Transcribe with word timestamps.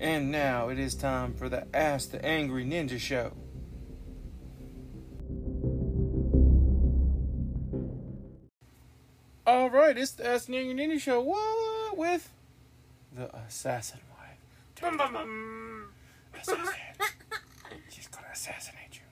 And 0.00 0.32
now 0.32 0.70
it 0.70 0.78
is 0.78 0.94
time 0.94 1.34
for 1.34 1.50
the 1.50 1.66
Ask 1.76 2.10
the 2.12 2.24
Angry 2.24 2.64
Ninja 2.64 2.98
Show. 2.98 3.32
All 9.46 9.68
right, 9.68 9.98
it's 9.98 10.12
the 10.12 10.26
Ask 10.26 10.46
the 10.46 10.56
Angry 10.56 10.74
Ninja 10.74 10.98
Show. 10.98 11.20
What 11.20 11.98
with 11.98 12.32
the 13.14 13.28
assassin 13.36 14.00
wife? 14.16 14.38
Bum, 14.80 14.96
bum, 14.96 15.12
bum. 15.12 15.88
Assassin. 16.34 16.64
She's 17.90 18.08
gonna 18.08 18.28
assassinate 18.32 18.98
you. 18.98 19.02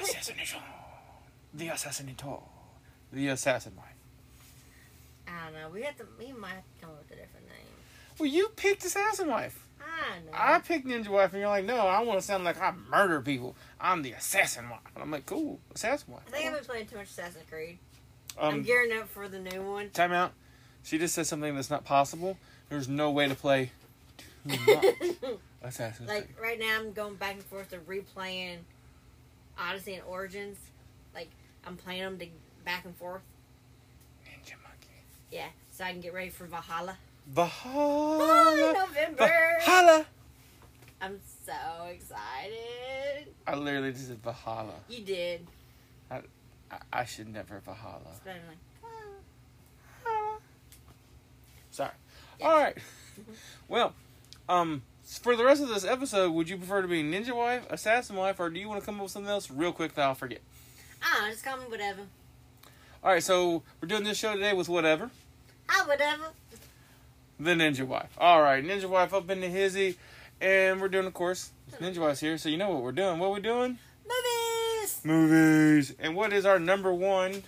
Assassination. 0.00 0.60
The 1.52 1.66
assassinator. 1.66 2.42
The 3.12 3.26
assassin 3.26 3.72
wife. 3.76 3.86
I 5.26 5.46
don't 5.46 5.54
know. 5.60 5.68
We 5.74 5.82
have 5.82 5.96
to. 5.96 6.06
We 6.16 6.32
might 6.32 6.62
come 6.80 6.90
up 6.90 6.98
with 6.98 7.18
a 7.18 7.20
different 7.20 7.48
name. 7.48 7.74
Well, 8.20 8.28
you 8.28 8.50
picked 8.54 8.84
assassin 8.84 9.26
wife. 9.26 9.65
I 10.32 10.58
picked 10.60 10.86
Ninja 10.86 11.08
Wife, 11.08 11.32
and 11.32 11.40
you're 11.40 11.48
like, 11.48 11.64
no, 11.64 11.76
I 11.76 12.00
want 12.02 12.18
to 12.20 12.24
sound 12.26 12.44
like 12.44 12.60
I 12.60 12.72
murder 12.90 13.20
people. 13.20 13.56
I'm 13.80 14.02
the 14.02 14.12
assassin 14.12 14.68
wife. 14.68 14.80
And 14.94 15.02
I'm 15.02 15.10
like, 15.10 15.26
cool, 15.26 15.58
assassin 15.74 16.12
wife. 16.14 16.22
I 16.28 16.30
think 16.30 16.46
I've 16.46 16.54
been 16.54 16.64
playing 16.64 16.86
too 16.86 16.96
much 16.96 17.08
Assassin's 17.08 17.44
Creed. 17.50 17.78
I'm 18.40 18.54
Um, 18.56 18.62
gearing 18.62 18.92
up 18.92 19.08
for 19.08 19.28
the 19.28 19.38
new 19.38 19.62
one. 19.62 19.90
time 19.90 20.12
out. 20.12 20.32
She 20.82 20.98
just 20.98 21.14
said 21.14 21.26
something 21.26 21.54
that's 21.54 21.70
not 21.70 21.84
possible. 21.84 22.36
There's 22.68 22.88
no 22.88 23.10
way 23.10 23.28
to 23.28 23.34
play 23.34 23.70
too 24.48 24.58
much 24.66 24.84
Assassin's 25.62 26.08
like 26.08 26.26
Creed. 26.36 26.42
right 26.42 26.58
now, 26.58 26.78
I'm 26.78 26.92
going 26.92 27.14
back 27.16 27.34
and 27.34 27.42
forth 27.44 27.70
to 27.70 27.78
replaying 27.78 28.58
Odyssey 29.58 29.94
and 29.94 30.04
Origins. 30.04 30.58
Like 31.14 31.30
I'm 31.66 31.76
playing 31.76 32.02
them 32.02 32.18
to 32.18 32.26
back 32.64 32.84
and 32.84 32.94
forth. 32.96 33.22
Ninja 34.26 34.52
Monkey. 34.62 35.00
Yeah, 35.32 35.48
so 35.70 35.84
I 35.84 35.92
can 35.92 36.00
get 36.00 36.12
ready 36.12 36.30
for 36.30 36.44
Valhalla. 36.44 36.98
Valhalla. 37.26 38.18
Oh, 38.20 38.86
November. 38.86 39.30
Valhalla. 39.64 40.06
I'm 41.00 41.18
so 41.44 41.52
excited. 41.90 43.28
I 43.46 43.54
literally 43.54 43.92
just 43.92 44.08
said 44.08 44.22
Valhalla. 44.22 44.74
You 44.88 45.02
did. 45.04 45.46
I, 46.10 46.20
I 46.92 47.04
should 47.04 47.32
never 47.32 47.60
Valhalla. 47.60 48.00
It's 48.10 48.20
better 48.20 48.38
than 48.38 48.48
like. 48.48 48.58
oh. 50.06 50.38
Sorry. 51.70 51.90
Yeah. 52.40 52.46
All 52.46 52.58
right. 52.58 52.76
Well, 53.66 53.94
um, 54.46 54.82
for 55.22 55.36
the 55.36 55.44
rest 55.44 55.62
of 55.62 55.70
this 55.70 55.86
episode, 55.86 56.32
would 56.32 56.50
you 56.50 56.58
prefer 56.58 56.82
to 56.82 56.88
be 56.88 57.02
Ninja 57.02 57.34
Wife, 57.34 57.64
Assassin 57.70 58.14
Wife, 58.14 58.38
or 58.38 58.50
do 58.50 58.60
you 58.60 58.68
want 58.68 58.78
to 58.80 58.84
come 58.84 58.96
up 58.96 59.04
with 59.04 59.10
something 59.12 59.30
else 59.30 59.50
real 59.50 59.72
quick 59.72 59.94
that 59.94 60.02
I'll 60.02 60.14
forget? 60.14 60.40
I. 61.02 61.30
Just 61.30 61.42
call 61.42 61.56
me 61.56 61.64
whatever. 61.66 62.02
All 63.02 63.12
right, 63.12 63.22
so 63.22 63.62
we're 63.80 63.88
doing 63.88 64.04
this 64.04 64.18
show 64.18 64.34
today 64.34 64.52
with 64.52 64.68
whatever 64.68 65.10
Ah, 65.70 65.84
whatever. 65.86 66.24
The 67.38 67.52
Ninja 67.52 67.86
Wife. 67.86 68.10
All 68.18 68.42
right, 68.42 68.64
Ninja 68.64 68.86
Wife 68.88 69.12
up 69.14 69.28
in 69.30 69.40
the 69.40 69.48
hizzy, 69.48 69.96
and 70.40 70.80
we're 70.80 70.88
doing, 70.88 71.06
of 71.06 71.14
course, 71.14 71.50
Ninja 71.80 71.98
Wife's 71.98 72.20
here, 72.20 72.38
so 72.38 72.48
you 72.48 72.56
know 72.56 72.70
what 72.70 72.82
we're 72.82 72.92
doing. 72.92 73.18
What 73.18 73.30
we're 73.30 73.40
doing? 73.40 73.78
Movies. 74.04 75.00
Movies. 75.04 75.94
And 75.98 76.14
what 76.16 76.32
is 76.32 76.46
our 76.46 76.58
number 76.58 76.92
one? 76.92 77.42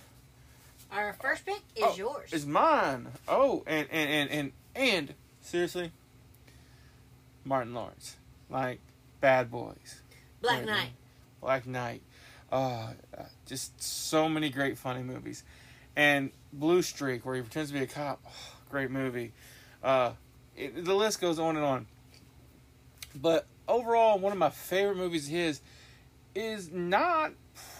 Our 0.91 1.13
first 1.21 1.45
pick 1.45 1.61
is 1.75 1.83
Oh, 1.83 1.95
yours. 1.95 2.29
It's 2.33 2.45
mine. 2.45 3.07
Oh, 3.27 3.63
and 3.67 3.87
and 3.91 4.09
and 4.09 4.29
and 4.31 4.51
and 4.75 5.13
seriously, 5.41 5.91
Martin 7.45 7.73
Lawrence, 7.73 8.17
like 8.49 8.79
Bad 9.21 9.51
Boys, 9.51 10.01
Black 10.41 10.57
Right, 10.59 10.65
Knight. 10.65 10.89
Black 11.41 11.67
Knight, 11.67 12.01
uh, 12.51 12.87
uh, 13.17 13.23
just 13.45 13.81
so 13.81 14.27
many 14.27 14.49
great 14.49 14.77
funny 14.77 15.03
movies, 15.03 15.43
and 15.95 16.31
Blue 16.51 16.81
Streak, 16.81 17.23
where 17.25 17.35
he 17.35 17.41
pretends 17.41 17.69
to 17.69 17.77
be 17.77 17.83
a 17.83 17.87
cop, 17.87 18.19
oh, 18.27 18.31
great 18.69 18.89
movie. 18.91 19.31
Uh, 19.83 20.11
it, 20.55 20.83
the 20.85 20.93
list 20.93 21.21
goes 21.21 21.39
on 21.39 21.55
and 21.55 21.65
on. 21.65 21.87
But 23.15 23.45
overall, 23.67 24.19
one 24.19 24.31
of 24.31 24.37
my 24.37 24.49
favorite 24.49 24.97
movies 24.97 25.25
of 25.27 25.31
his 25.33 25.61
is 26.35 26.71
not 26.71 27.31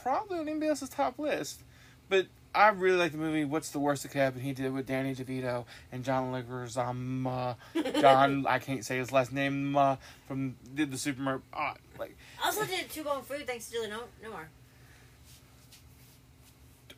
probably 0.02 0.40
on 0.40 0.48
anybody 0.48 0.70
else's 0.70 0.90
top 0.90 1.20
list, 1.20 1.62
but 2.09 2.28
I 2.56 2.70
really 2.70 2.98
like 2.98 3.12
the 3.12 3.20
movie 3.20 3.46
"What's 3.46 3.70
the 3.70 3.80
Worst 3.80 4.02
That 4.04 4.09
Could 4.09 4.22
Happen." 4.22 4.42
He 4.42 4.54
did 4.54 4.74
with 4.74 4.88
Danny 4.88 5.14
DeVito 5.14 5.66
and 5.92 6.04
John 6.04 6.34
Leguizamo. 6.34 7.56
John, 8.02 8.46
I 8.48 8.58
can't 8.59 8.84
say 8.84 8.98
his 8.98 9.12
last 9.12 9.32
name. 9.32 9.76
Uh, 9.78 9.98
from 10.28 10.56
did 10.74 10.92
the 10.92 10.98
Super 10.98 11.22
Mario. 11.22 11.42
Uh, 11.54 11.74
like, 12.00 12.18
Also 12.44 12.66
did 12.66 12.90
Two 12.90 13.04
Bone 13.04 13.22
Food 13.22 13.46
thanks 13.46 13.68
to 13.68 13.74
Julie 13.74 13.90
no- 13.90 14.04
Newmar. 14.24 14.46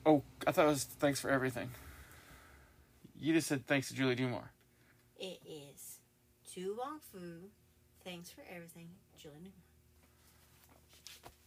oh, 0.06 0.24
I 0.48 0.52
thought 0.54 0.66
it 0.66 0.70
was 0.70 0.86
thanks 0.86 1.20
for 1.20 1.30
everything. 1.30 1.70
You 3.20 3.34
just 3.34 3.48
said 3.48 3.68
thanks 3.68 3.90
to 3.90 3.94
Julie 3.94 4.16
Dumar. 4.16 4.50
It 5.22 5.40
is 5.48 6.00
To 6.56 6.76
Wong 6.80 7.00
Foo. 7.14 7.50
Thanks 8.04 8.32
for 8.32 8.42
everything, 8.52 8.90
Julie 9.22 9.36
Newmar. 9.36 9.52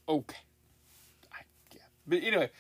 Okay. 0.08 0.36
I, 1.32 1.38
yeah. 1.72 1.80
But 2.06 2.22
anyway, 2.22 2.50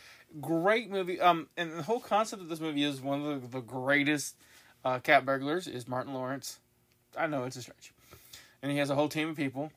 great 0.40 0.90
movie. 0.90 1.20
Um, 1.20 1.46
and 1.56 1.70
the 1.70 1.84
whole 1.84 2.00
concept 2.00 2.42
of 2.42 2.48
this 2.48 2.58
movie 2.58 2.82
is 2.82 3.00
one 3.00 3.24
of 3.24 3.42
the, 3.42 3.58
the 3.58 3.60
greatest 3.60 4.34
uh, 4.84 4.98
cat 4.98 5.24
burglars 5.24 5.68
is 5.68 5.86
Martin 5.86 6.14
Lawrence. 6.14 6.58
I 7.16 7.28
know 7.28 7.44
it's 7.44 7.54
a 7.54 7.62
stretch, 7.62 7.92
and 8.60 8.72
he 8.72 8.78
has 8.78 8.90
a 8.90 8.96
whole 8.96 9.08
team 9.08 9.28
of 9.28 9.36
people 9.36 9.70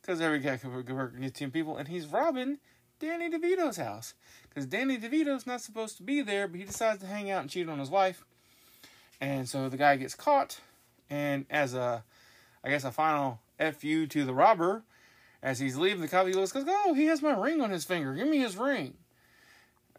because 0.00 0.20
every 0.20 0.38
cat 0.38 0.62
burglar 0.62 1.08
gets 1.08 1.32
a 1.32 1.34
team 1.34 1.48
of 1.48 1.54
people, 1.54 1.76
and 1.76 1.88
he's 1.88 2.06
robbing 2.06 2.58
Danny 3.00 3.28
DeVito's 3.28 3.78
house 3.78 4.14
because 4.48 4.64
Danny 4.64 4.96
DeVito's 4.96 5.44
not 5.44 5.60
supposed 5.60 5.96
to 5.96 6.04
be 6.04 6.22
there, 6.22 6.46
but 6.46 6.60
he 6.60 6.64
decides 6.64 7.00
to 7.00 7.08
hang 7.08 7.32
out 7.32 7.40
and 7.40 7.50
cheat 7.50 7.68
on 7.68 7.80
his 7.80 7.90
wife, 7.90 8.24
and 9.20 9.48
so 9.48 9.68
the 9.68 9.76
guy 9.76 9.96
gets 9.96 10.14
caught, 10.14 10.60
and 11.10 11.46
as 11.50 11.74
a, 11.74 12.04
I 12.62 12.70
guess 12.70 12.84
a 12.84 12.90
final 12.90 13.40
fu 13.58 14.06
to 14.06 14.24
the 14.24 14.34
robber, 14.34 14.82
as 15.42 15.58
he's 15.58 15.76
leaving 15.76 16.00
the 16.00 16.08
cop, 16.08 16.26
he 16.26 16.32
looks 16.32 16.52
goes, 16.52 16.64
"Oh, 16.66 16.94
he 16.94 17.06
has 17.06 17.22
my 17.22 17.38
ring 17.38 17.60
on 17.60 17.70
his 17.70 17.84
finger. 17.84 18.14
Give 18.14 18.28
me 18.28 18.38
his 18.38 18.56
ring." 18.56 18.94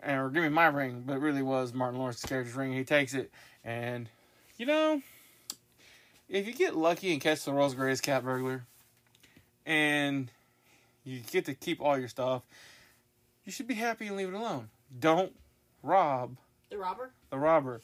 And, 0.04 0.20
or 0.20 0.30
give 0.30 0.44
me 0.44 0.50
my 0.50 0.68
ring, 0.68 1.04
but 1.06 1.14
it 1.14 1.20
really 1.20 1.42
was 1.42 1.74
Martin 1.74 2.00
Lawrence's 2.00 2.30
character's 2.30 2.56
ring. 2.56 2.74
He 2.74 2.84
takes 2.84 3.14
it, 3.14 3.32
and 3.64 4.10
you 4.58 4.66
know, 4.66 5.02
if 6.30 6.48
you 6.48 6.54
get 6.54 6.76
lucky 6.76 7.12
and 7.12 7.22
catch 7.22 7.44
the 7.44 7.52
world's 7.52 7.76
greatest 7.76 8.04
cat 8.04 8.24
burglar, 8.24 8.66
and 9.66 10.30
you 11.04 11.20
get 11.32 11.46
to 11.46 11.54
keep 11.54 11.82
all 11.82 11.98
your 11.98 12.08
stuff, 12.08 12.44
you 13.46 13.52
should 13.52 13.68
be 13.68 13.76
happy 13.76 14.08
and 14.08 14.18
leave 14.18 14.28
it 14.28 14.34
alone. 14.34 14.70
Don't 15.00 15.34
rob 15.84 16.38
The 16.70 16.78
robber? 16.78 17.12
the 17.30 17.38
robber. 17.38 17.82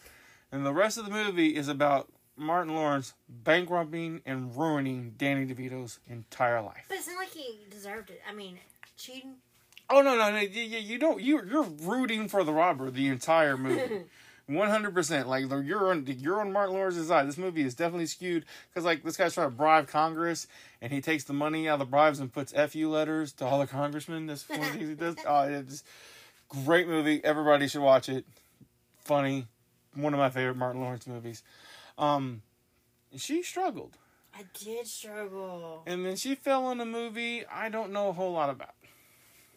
And 0.51 0.65
the 0.65 0.73
rest 0.73 0.97
of 0.97 1.05
the 1.05 1.11
movie 1.11 1.55
is 1.55 1.67
about 1.67 2.09
Martin 2.37 2.73
Lawrence 2.73 3.13
bankrupting 3.29 4.21
and 4.25 4.55
ruining 4.55 5.13
Danny 5.17 5.45
DeVito's 5.45 5.99
entire 6.07 6.61
life. 6.61 6.85
But 6.87 6.97
it's 6.97 7.07
not 7.07 7.17
like 7.17 7.29
he 7.31 7.59
deserved 7.69 8.09
it. 8.09 8.21
I 8.29 8.33
mean, 8.33 8.57
cheating. 8.97 9.35
Oh 9.89 10.01
no 10.01 10.15
no 10.15 10.31
no! 10.31 10.39
You, 10.39 10.61
you 10.61 10.97
don't 10.97 11.21
you 11.21 11.41
you're 11.45 11.63
rooting 11.63 12.29
for 12.29 12.43
the 12.45 12.53
robber 12.53 12.89
the 12.89 13.07
entire 13.07 13.57
movie, 13.57 14.05
one 14.47 14.69
hundred 14.69 14.93
percent. 14.93 15.27
Like 15.27 15.49
you're 15.49 15.91
on 15.91 16.05
you're 16.07 16.39
on 16.39 16.53
Martin 16.53 16.75
Lawrence's 16.75 17.09
side. 17.09 17.27
This 17.27 17.37
movie 17.37 17.63
is 17.63 17.75
definitely 17.75 18.05
skewed 18.05 18.45
because 18.69 18.85
like 18.85 19.03
this 19.03 19.17
guy's 19.17 19.33
trying 19.33 19.49
to 19.49 19.55
bribe 19.55 19.89
Congress 19.89 20.47
and 20.81 20.93
he 20.93 21.01
takes 21.01 21.25
the 21.25 21.33
money 21.33 21.67
out 21.67 21.73
of 21.73 21.79
the 21.79 21.85
bribes 21.85 22.21
and 22.21 22.31
puts 22.31 22.53
fu 22.53 22.89
letters 22.89 23.33
to 23.33 23.45
all 23.45 23.59
the 23.59 23.67
congressmen. 23.67 24.27
That's 24.27 24.47
one 24.47 24.59
of 24.61 24.65
the 24.67 24.71
things 24.71 24.89
he 24.89 24.95
does. 24.95 25.15
Oh, 25.27 25.41
it's 25.41 25.83
great 26.47 26.87
movie. 26.87 27.21
Everybody 27.23 27.67
should 27.67 27.81
watch 27.81 28.07
it. 28.07 28.25
Funny, 29.03 29.47
one 29.93 30.13
of 30.13 30.19
my 30.19 30.29
favorite 30.29 30.55
Martin 30.55 30.81
Lawrence 30.81 31.05
movies. 31.05 31.43
Um, 31.97 32.41
she 33.15 33.43
struggled 33.43 33.97
I 34.35 34.43
did 34.63 34.87
struggle. 34.87 35.83
and 35.85 36.05
then 36.05 36.15
she 36.15 36.35
fell 36.35 36.71
in 36.71 36.79
a 36.79 36.85
movie 36.85 37.43
I 37.45 37.69
don't 37.69 37.91
know 37.91 38.09
a 38.09 38.13
whole 38.13 38.33
lot 38.33 38.49
about. 38.49 38.73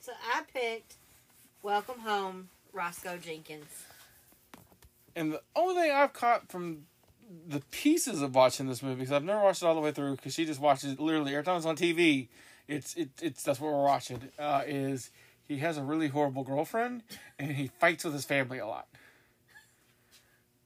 So 0.00 0.12
I 0.34 0.42
picked 0.52 0.96
Welcome 1.62 2.00
Home, 2.00 2.48
Roscoe 2.72 3.16
Jenkins. 3.16 3.84
And 5.16 5.32
the 5.32 5.40
only 5.54 5.80
thing 5.82 5.92
I've 5.92 6.12
caught 6.12 6.48
from 6.50 6.86
the 7.48 7.60
pieces 7.70 8.20
of 8.20 8.34
watching 8.34 8.66
this 8.66 8.82
movie, 8.82 8.96
because 8.96 9.12
I've 9.12 9.24
never 9.24 9.40
watched 9.42 9.62
it 9.62 9.66
all 9.66 9.74
the 9.74 9.80
way 9.80 9.92
through, 9.92 10.16
because 10.16 10.34
she 10.34 10.44
just 10.44 10.60
watches 10.60 10.92
it 10.92 11.00
literally 11.00 11.32
every 11.32 11.44
time 11.44 11.56
it's 11.56 11.66
on 11.66 11.76
TV. 11.76 12.28
It's 12.68 12.94
it, 12.94 13.10
it's 13.22 13.42
that's 13.42 13.60
what 13.60 13.72
we're 13.72 13.84
watching. 13.84 14.20
Uh, 14.38 14.62
is 14.66 15.10
he 15.46 15.58
has 15.58 15.76
a 15.78 15.82
really 15.82 16.08
horrible 16.08 16.42
girlfriend 16.42 17.02
and 17.38 17.52
he 17.52 17.68
fights 17.68 18.04
with 18.04 18.14
his 18.14 18.24
family 18.24 18.58
a 18.58 18.66
lot. 18.66 18.88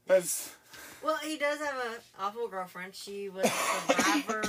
does. 0.06 0.50
Well, 1.02 1.16
he 1.18 1.38
does 1.38 1.58
have 1.58 1.74
an 1.74 2.00
awful 2.18 2.48
girlfriend. 2.48 2.94
She 2.94 3.28
was 3.28 3.46
a 3.46 3.92
survivor 3.92 4.42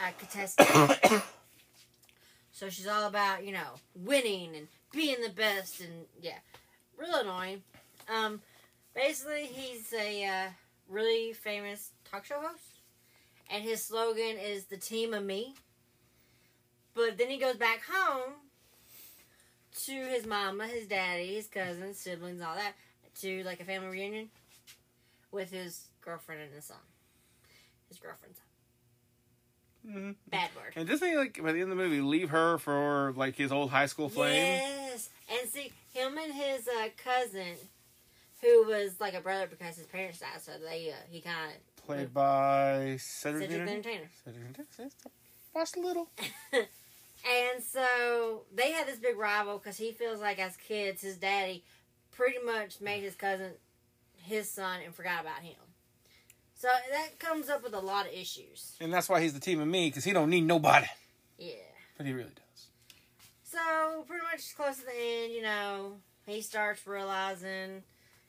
at 0.00 0.18
contestant. 0.18 1.22
so 2.52 2.68
she's 2.68 2.86
all 2.86 3.08
about, 3.08 3.44
you 3.44 3.52
know, 3.52 3.74
winning 3.94 4.54
and 4.56 4.68
being 4.92 5.20
the 5.22 5.30
best 5.30 5.80
and 5.80 6.06
yeah. 6.20 6.38
Real 6.96 7.16
annoying. 7.16 7.62
Um 8.12 8.40
basically 8.94 9.46
he's 9.46 9.92
a 9.92 10.24
uh, 10.24 10.50
really 10.88 11.32
famous 11.32 11.90
talk 12.10 12.24
show 12.24 12.40
host. 12.40 12.62
And 13.50 13.62
his 13.64 13.82
slogan 13.82 14.38
is 14.38 14.64
the 14.66 14.76
team 14.76 15.12
of 15.12 15.24
me. 15.24 15.54
But 16.94 17.18
then 17.18 17.28
he 17.28 17.38
goes 17.38 17.56
back 17.56 17.82
home 17.90 18.34
to 19.86 19.92
his 19.92 20.26
mama, 20.26 20.66
his 20.66 20.86
daddy, 20.86 21.34
his 21.34 21.48
cousins, 21.48 21.98
siblings, 21.98 22.40
all 22.40 22.54
that, 22.54 22.74
to 23.20 23.42
like 23.44 23.60
a 23.60 23.64
family 23.64 23.88
reunion 23.88 24.28
with 25.32 25.50
his 25.50 25.86
girlfriend 26.00 26.42
and 26.42 26.54
his 26.54 26.66
son. 26.66 26.76
His 27.88 27.98
girlfriend's 27.98 28.38
son. 28.38 28.46
Mhm. 29.84 30.16
Bad 30.28 30.50
word. 30.54 30.74
And 30.76 30.88
doesn't 30.88 31.08
he 31.08 31.16
like 31.16 31.42
by 31.42 31.50
the 31.52 31.60
end 31.60 31.72
of 31.72 31.76
the 31.76 31.82
movie 31.82 32.00
leave 32.00 32.30
her 32.30 32.58
for 32.58 33.12
like 33.16 33.34
his 33.34 33.50
old 33.50 33.70
high 33.70 33.86
school 33.86 34.08
flame? 34.08 34.60
Yes, 34.60 35.10
and 35.28 35.48
see 35.50 35.72
him 35.92 36.16
and 36.18 36.32
his 36.32 36.68
uh, 36.68 36.88
cousin, 36.96 37.56
who 38.40 38.64
was 38.66 39.00
like 39.00 39.14
a 39.14 39.20
brother 39.20 39.48
because 39.48 39.76
his 39.76 39.86
parents 39.86 40.20
died, 40.20 40.40
so 40.40 40.52
they 40.64 40.90
uh, 40.90 40.94
he 41.10 41.20
kind 41.20 41.52
of 41.52 41.84
Played 41.84 42.14
by 42.14 42.96
Cedric, 43.00 43.50
Cedric 43.50 43.66
the 43.66 43.72
Entertainer. 43.72 44.10
Cedric 44.24 45.76
a 45.76 45.80
little. 45.80 46.08
And 47.24 47.62
so 47.62 48.42
they 48.52 48.72
had 48.72 48.88
this 48.88 48.98
big 48.98 49.16
rival 49.16 49.58
because 49.58 49.76
he 49.76 49.92
feels 49.92 50.20
like 50.20 50.40
as 50.40 50.56
kids, 50.56 51.02
his 51.02 51.16
daddy 51.16 51.62
pretty 52.10 52.38
much 52.44 52.80
made 52.80 53.02
his 53.02 53.14
cousin 53.14 53.52
his 54.22 54.48
son 54.48 54.80
and 54.84 54.94
forgot 54.94 55.20
about 55.20 55.40
him. 55.40 55.56
So 56.54 56.68
that 56.90 57.18
comes 57.18 57.48
up 57.48 57.64
with 57.64 57.74
a 57.74 57.80
lot 57.80 58.06
of 58.06 58.12
issues. 58.12 58.76
And 58.80 58.92
that's 58.92 59.08
why 59.08 59.20
he's 59.20 59.34
the 59.34 59.40
team 59.40 59.60
of 59.60 59.66
me, 59.66 59.88
because 59.88 60.04
he 60.04 60.12
don't 60.12 60.30
need 60.30 60.42
nobody. 60.42 60.86
Yeah. 61.38 61.54
But 61.96 62.06
he 62.06 62.12
really 62.12 62.30
does. 62.30 62.66
So 63.42 64.04
pretty 64.06 64.22
much 64.22 64.56
close 64.56 64.76
to 64.76 64.84
the 64.84 64.92
end, 64.94 65.32
you 65.32 65.42
know, 65.42 65.94
he 66.26 66.40
starts 66.40 66.86
realizing 66.86 67.82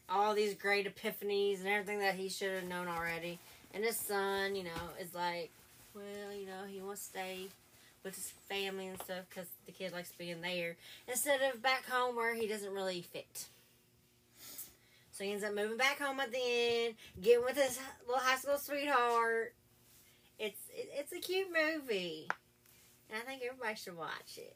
all 0.09 0.33
these 0.33 0.55
great 0.55 0.93
epiphanies 0.93 1.59
and 1.59 1.67
everything 1.67 1.99
that 1.99 2.15
he 2.15 2.27
should 2.27 2.51
have 2.51 2.63
known 2.63 2.87
already. 2.87 3.39
And 3.73 3.83
his 3.83 3.97
son, 3.97 4.55
you 4.55 4.63
know, 4.63 4.69
is 4.99 5.13
like, 5.13 5.51
well, 5.95 6.35
you 6.35 6.47
know, 6.47 6.65
he 6.67 6.81
wants 6.81 7.03
to 7.03 7.09
stay 7.09 7.47
with 8.03 8.15
his 8.15 8.33
family 8.49 8.87
and 8.87 9.01
stuff 9.01 9.25
because 9.29 9.47
the 9.65 9.71
kid 9.71 9.93
likes 9.93 10.11
being 10.17 10.41
there 10.41 10.75
instead 11.07 11.39
of 11.41 11.61
back 11.61 11.87
home 11.87 12.15
where 12.15 12.35
he 12.35 12.47
doesn't 12.47 12.73
really 12.73 13.01
fit. 13.01 13.45
So 15.13 15.23
he 15.23 15.31
ends 15.31 15.43
up 15.43 15.53
moving 15.53 15.77
back 15.77 15.99
home 15.99 16.19
at 16.19 16.31
the 16.31 16.39
end, 16.41 16.95
getting 17.21 17.45
with 17.45 17.55
his 17.55 17.79
little 18.07 18.21
high 18.21 18.35
school 18.35 18.57
sweetheart. 18.57 19.53
It's 20.39 20.59
it, 20.71 20.89
it's 20.97 21.13
a 21.13 21.19
cute 21.19 21.47
movie, 21.49 22.27
and 23.09 23.19
I 23.21 23.25
think 23.25 23.43
everybody 23.45 23.75
should 23.75 23.95
watch 23.95 24.37
it. 24.37 24.55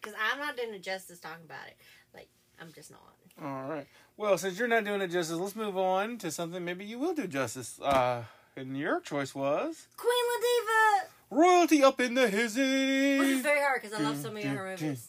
Because 0.00 0.16
I'm 0.32 0.38
not 0.38 0.56
doing 0.56 0.72
it 0.72 0.82
justice 0.82 1.18
talking 1.18 1.44
about 1.44 1.66
it. 1.66 1.76
Like, 2.14 2.28
I'm 2.60 2.72
just 2.72 2.92
not. 2.92 3.00
All 3.42 3.68
right. 3.68 3.86
Well, 4.16 4.38
since 4.38 4.58
you're 4.58 4.68
not 4.68 4.84
doing 4.84 5.00
it 5.00 5.08
justice, 5.08 5.36
let's 5.36 5.56
move 5.56 5.76
on 5.76 6.18
to 6.18 6.30
something 6.30 6.64
maybe 6.64 6.84
you 6.84 7.00
will 7.00 7.12
do 7.12 7.26
justice. 7.26 7.80
Uh, 7.82 8.22
and 8.56 8.78
your 8.78 9.00
choice 9.00 9.34
was 9.34 9.88
Queen 9.96 10.12
Latifah! 10.12 11.08
royalty 11.30 11.82
up 11.82 12.00
in 12.00 12.14
the 12.14 12.28
hizzy. 12.28 13.18
Which 13.18 13.28
is 13.28 13.42
very 13.42 13.60
hard 13.60 13.82
because 13.82 13.98
I 13.98 14.02
love 14.02 14.16
so 14.16 14.30
many 14.30 14.46
of 14.46 14.52
her 14.52 14.70
movies. 14.70 15.08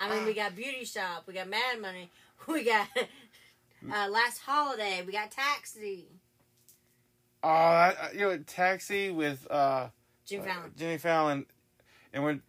I 0.00 0.10
mean, 0.10 0.24
we 0.24 0.32
got 0.32 0.54
Beauty 0.54 0.84
Shop, 0.84 1.24
we 1.26 1.34
got 1.34 1.48
Mad 1.48 1.80
Money, 1.80 2.08
we 2.46 2.64
got 2.64 2.86
uh, 3.84 4.08
Last 4.08 4.38
Holiday, 4.38 5.02
we 5.06 5.12
got 5.12 5.30
Taxi. 5.30 6.06
Oh, 7.42 7.48
I- 7.48 8.10
you 8.12 8.20
know, 8.20 8.38
Taxi 8.38 9.10
with 9.10 9.46
uh, 9.50 9.88
Jim 10.24 10.42
Fallon. 10.42 10.72
Jimmy 10.76 10.98
Fallon, 10.98 11.46
and 12.12 12.24
when 12.24 12.42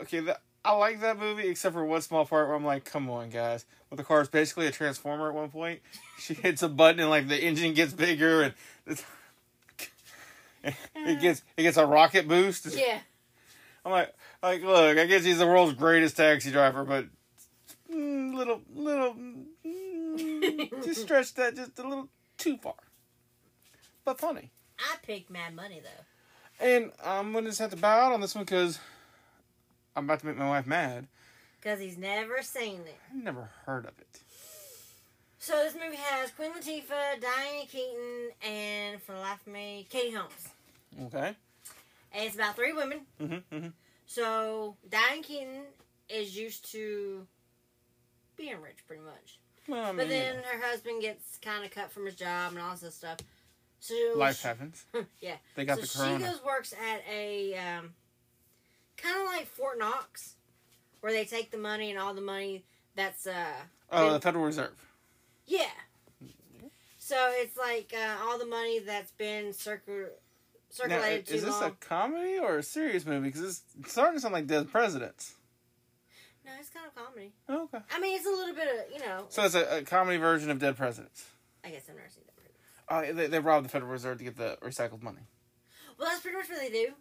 okay, 0.00 0.20
that, 0.20 0.40
I 0.64 0.72
like 0.72 1.00
that 1.00 1.18
movie 1.18 1.48
except 1.48 1.74
for 1.74 1.84
one 1.84 2.02
small 2.02 2.26
part 2.26 2.48
where 2.48 2.56
I'm 2.56 2.64
like, 2.64 2.84
come 2.84 3.08
on, 3.10 3.30
guys. 3.30 3.64
But 3.88 3.96
the 3.96 4.04
car 4.04 4.20
is 4.20 4.28
basically 4.28 4.66
a 4.66 4.70
transformer 4.70 5.28
at 5.28 5.34
one 5.34 5.50
point. 5.50 5.80
She 6.20 6.34
hits 6.34 6.62
a 6.62 6.68
button 6.68 7.00
and 7.00 7.08
like 7.08 7.28
the 7.28 7.42
engine 7.42 7.72
gets 7.72 7.94
bigger 7.94 8.42
and 8.42 8.54
it's, 8.86 9.02
it 10.94 11.20
gets 11.22 11.42
it 11.56 11.62
gets 11.62 11.78
a 11.78 11.86
rocket 11.86 12.28
boost. 12.28 12.66
Yeah. 12.76 12.98
I'm 13.86 13.92
like, 13.92 14.14
like, 14.42 14.62
look, 14.62 14.98
I 14.98 15.06
guess 15.06 15.24
he's 15.24 15.38
the 15.38 15.46
world's 15.46 15.72
greatest 15.72 16.18
taxi 16.18 16.50
driver, 16.50 16.84
but 16.84 17.06
mm, 17.90 18.34
little, 18.34 18.60
little, 18.74 19.16
just 20.84 21.02
stretched 21.02 21.36
that 21.36 21.56
just 21.56 21.78
a 21.78 21.82
little 21.82 22.08
too 22.38 22.56
far. 22.58 22.74
But 24.04 24.18
funny. 24.18 24.50
I 24.78 24.96
picked 25.02 25.30
Mad 25.30 25.54
Money, 25.54 25.80
though. 25.82 26.64
And 26.64 26.92
I'm 27.04 27.32
gonna 27.32 27.48
just 27.48 27.58
have 27.60 27.70
to 27.70 27.76
bow 27.76 28.06
out 28.06 28.12
on 28.12 28.20
this 28.20 28.34
one 28.34 28.44
because 28.44 28.78
I'm 29.96 30.04
about 30.04 30.20
to 30.20 30.26
make 30.26 30.36
my 30.36 30.48
wife 30.48 30.66
mad. 30.66 31.06
Because 31.60 31.80
he's 31.80 31.98
never 31.98 32.42
seen 32.42 32.80
it. 32.80 32.96
I've 33.10 33.22
never 33.22 33.50
heard 33.66 33.84
of 33.84 33.92
it. 33.98 34.20
So 35.38 35.54
this 35.64 35.74
movie 35.74 35.96
has 35.96 36.30
Queen 36.32 36.52
Latifah, 36.52 37.20
Diane 37.20 37.66
Keaton, 37.66 38.30
and 38.46 39.00
for 39.00 39.12
the 39.12 39.20
life 39.20 39.40
of 39.46 39.52
me, 39.52 39.86
Katie 39.88 40.14
Holmes. 40.14 40.48
Okay. 41.06 41.34
And 42.12 42.24
it's 42.24 42.34
about 42.34 42.56
three 42.56 42.74
women. 42.74 43.00
Mm-hmm, 43.20 43.54
mm-hmm. 43.56 43.68
So 44.06 44.76
Diane 44.90 45.22
Keaton 45.22 45.62
is 46.10 46.36
used 46.36 46.70
to 46.72 47.26
being 48.36 48.60
rich, 48.60 48.78
pretty 48.86 49.02
much. 49.02 49.38
Well, 49.70 49.84
I 49.84 49.86
mean, 49.88 49.96
But 49.96 50.06
you 50.06 50.12
then 50.12 50.36
know, 50.36 50.42
her 50.58 50.66
husband 50.66 51.00
gets 51.02 51.38
kind 51.38 51.64
of 51.64 51.70
cut 51.70 51.90
from 51.92 52.06
his 52.06 52.14
job 52.16 52.52
and 52.52 52.60
all 52.60 52.74
this 52.76 52.94
stuff. 52.94 53.18
So 53.80 53.94
life 54.16 54.40
she- 54.40 54.48
happens. 54.48 54.84
yeah. 55.20 55.36
They 55.54 55.64
got 55.64 55.76
so 55.78 55.82
the 55.82 56.18
she 56.18 56.24
goes 56.24 56.44
works 56.44 56.72
at 56.74 57.02
a 57.10 57.54
um, 57.56 57.94
kind 58.96 59.16
of 59.18 59.26
like 59.26 59.46
Fort 59.46 59.78
Knox, 59.78 60.34
where 61.00 61.12
they 61.12 61.24
take 61.24 61.50
the 61.50 61.58
money 61.58 61.90
and 61.90 61.98
all 61.98 62.12
the 62.14 62.20
money 62.20 62.64
that's 62.96 63.26
uh 63.26 63.44
oh, 63.90 64.04
been- 64.04 64.12
the 64.14 64.20
Federal 64.20 64.44
Reserve. 64.44 64.74
yeah. 65.46 65.64
So 66.98 67.16
it's 67.32 67.56
like 67.56 67.92
uh, 67.96 68.24
all 68.24 68.38
the 68.38 68.46
money 68.46 68.78
that's 68.78 69.10
been 69.12 69.46
circul- 69.46 70.10
Now, 70.86 71.00
is 71.02 71.24
this 71.26 71.44
long. 71.44 71.64
a 71.64 71.70
comedy 71.84 72.38
or 72.38 72.58
a 72.58 72.62
serious 72.62 73.04
movie? 73.04 73.28
Because 73.30 73.42
it's 73.42 73.90
starting 73.92 74.14
to 74.16 74.20
sound 74.20 74.34
like 74.34 74.46
Dead 74.46 74.70
Presidents. 74.70 75.34
No, 76.50 76.56
it's 76.60 76.70
kind 76.70 76.86
of 76.86 76.94
comedy. 76.94 77.32
Oh, 77.48 77.62
okay. 77.72 77.78
I 77.94 78.00
mean, 78.00 78.16
it's 78.16 78.26
a 78.26 78.30
little 78.30 78.54
bit 78.54 78.66
of 78.68 78.92
you 78.92 78.98
know. 79.06 79.26
So 79.28 79.44
it's 79.44 79.54
a, 79.54 79.78
a 79.78 79.82
comedy 79.82 80.18
version 80.18 80.50
of 80.50 80.58
Dead 80.58 80.76
Presidents. 80.76 81.24
I 81.64 81.70
guess 81.70 81.82
I've 81.88 81.94
never 81.96 82.08
seen 82.08 82.24
Dead 82.24 82.34
Presidents. 82.36 82.66
Oh, 82.88 83.14
they, 83.22 83.26
they 83.28 83.38
robbed 83.38 83.66
the 83.66 83.68
Federal 83.68 83.90
Reserve 83.92 84.18
to 84.18 84.24
get 84.24 84.36
the 84.36 84.58
recycled 84.62 85.02
money. 85.02 85.20
Well, 85.98 86.08
that's 86.08 86.20
pretty 86.22 86.36
much 86.38 86.48
what 86.48 86.58
they 86.60 86.70
do. 86.70 86.92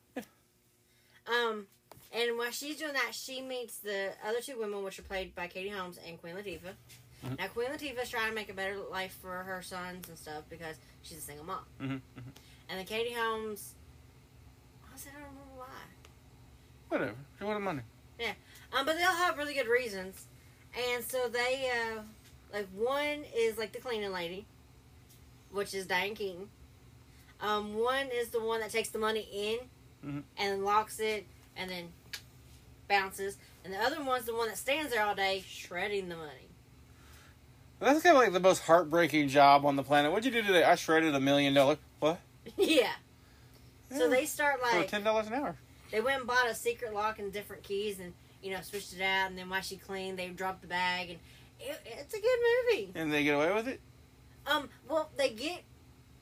Um, 1.34 1.68
and 2.14 2.38
while 2.38 2.52
she's 2.52 2.78
doing 2.78 2.94
that, 2.94 3.12
she 3.14 3.42
meets 3.42 3.78
the 3.78 4.10
other 4.28 4.40
two 4.42 4.60
women, 4.60 4.84
which 4.84 5.00
are 5.00 5.04
played 5.04 5.34
by 5.36 5.48
Katie 5.48 5.70
Holmes 5.70 6.00
and 6.08 6.20
Queen 6.20 6.36
Latifah. 6.36 6.74
Mhm. 7.26 7.38
Now, 7.38 7.48
Queen 7.48 7.70
Latifah's 7.70 8.10
trying 8.10 8.30
to 8.30 8.36
make 8.36 8.50
a 8.50 8.54
better 8.54 8.78
life 8.78 9.18
for 9.22 9.32
her 9.44 9.62
sons 9.62 10.10
and 10.10 10.18
stuff 10.18 10.44
because 10.50 10.76
she's 11.02 11.18
a 11.20 11.22
single 11.22 11.46
mom. 11.46 11.60
Mm-hmm. 11.82 11.98
And 12.70 12.80
then 12.80 12.86
Katie 12.86 13.14
Holmes, 13.14 13.74
honestly, 14.90 15.12
I 15.16 15.20
don't 15.20 15.30
remember 15.30 15.54
why. 15.56 15.66
Whatever. 16.90 17.16
She 17.38 17.44
wanted 17.44 17.60
money. 17.60 17.82
Um, 18.78 18.86
but 18.86 18.98
they 18.98 19.04
all 19.04 19.14
have 19.16 19.38
really 19.38 19.54
good 19.54 19.68
reasons. 19.68 20.26
And 20.94 21.04
so 21.04 21.28
they, 21.28 21.70
uh, 21.72 22.02
like, 22.54 22.68
one 22.76 23.24
is 23.36 23.58
like 23.58 23.72
the 23.72 23.80
cleaning 23.80 24.12
lady, 24.12 24.46
which 25.52 25.74
is 25.74 25.86
Diane 25.88 26.16
Keaton. 26.16 26.50
Um, 27.42 27.76
one 27.76 28.08
is 28.14 28.30
the 28.30 28.42
one 28.44 28.60
that 28.60 28.70
takes 28.72 28.90
the 28.90 29.00
money 29.00 29.28
in 29.32 29.60
Mhm. 30.10 30.24
and 30.38 30.64
locks 30.66 31.00
it 31.00 31.26
and 31.56 31.70
then 31.72 31.92
bounces. 32.88 33.38
And 33.64 33.74
the 33.74 33.78
other 33.80 34.04
one's 34.04 34.26
the 34.26 34.36
one 34.36 34.48
that 34.50 34.58
stands 34.58 34.92
there 34.92 35.04
all 35.04 35.16
day 35.16 35.44
shredding 35.48 36.10
the 36.10 36.16
money. 36.16 36.48
That's 37.80 38.04
kind 38.04 38.16
of 38.18 38.22
like 38.22 38.34
the 38.34 38.40
most 38.42 38.64
heartbreaking 38.64 39.30
job 39.30 39.66
on 39.66 39.76
the 39.78 39.84
planet. 39.84 40.12
What'd 40.12 40.26
you 40.26 40.42
do 40.42 40.46
today? 40.46 40.64
I 40.64 40.76
shredded 40.76 41.16
a 41.16 41.20
million 41.20 41.54
dollars. 41.54 41.78
What? 42.00 42.20
yeah. 42.58 42.92
So 43.96 44.10
they 44.10 44.26
start 44.26 44.60
For 44.60 44.78
like, 44.80 44.90
ten 44.90 45.04
dollars 45.04 45.28
an 45.28 45.34
hour. 45.34 45.56
they 45.92 46.02
went 46.02 46.20
and 46.20 46.28
bought 46.28 46.48
a 46.48 46.54
secret 46.54 46.94
lock 46.94 47.20
and 47.20 47.32
different 47.34 47.64
keys 47.64 48.00
and, 48.00 48.14
you 48.42 48.52
know, 48.52 48.62
switched 48.62 48.94
it 48.94 49.02
out. 49.02 49.30
And 49.30 49.38
then 49.38 49.50
while 49.50 49.62
she 49.62 49.78
cleaned, 49.78 50.18
they 50.18 50.28
dropped 50.30 50.62
the 50.62 50.68
bag. 50.68 51.10
And 51.12 51.20
it, 51.60 51.80
it's 51.86 52.14
a 52.14 52.20
good 52.20 52.40
movie. 52.72 52.92
And 52.96 53.12
they 53.12 53.24
get 53.24 53.36
away 53.36 53.54
with 53.54 53.68
it? 53.68 53.80
Um, 54.48 54.70
well, 54.88 55.10
they 55.18 55.30
get 55.30 55.64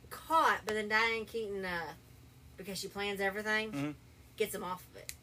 caught, 0.09 0.61
but 0.65 0.73
then 0.75 0.89
Diane 0.89 1.25
Keaton, 1.25 1.63
uh, 1.63 1.93
because 2.57 2.77
she 2.79 2.87
plans 2.87 3.21
everything, 3.21 3.71
Mhm. 3.71 3.93
gets 4.35 4.53
them 4.53 4.63
off 4.63 4.83
of 4.91 4.97
it. 5.01 5.13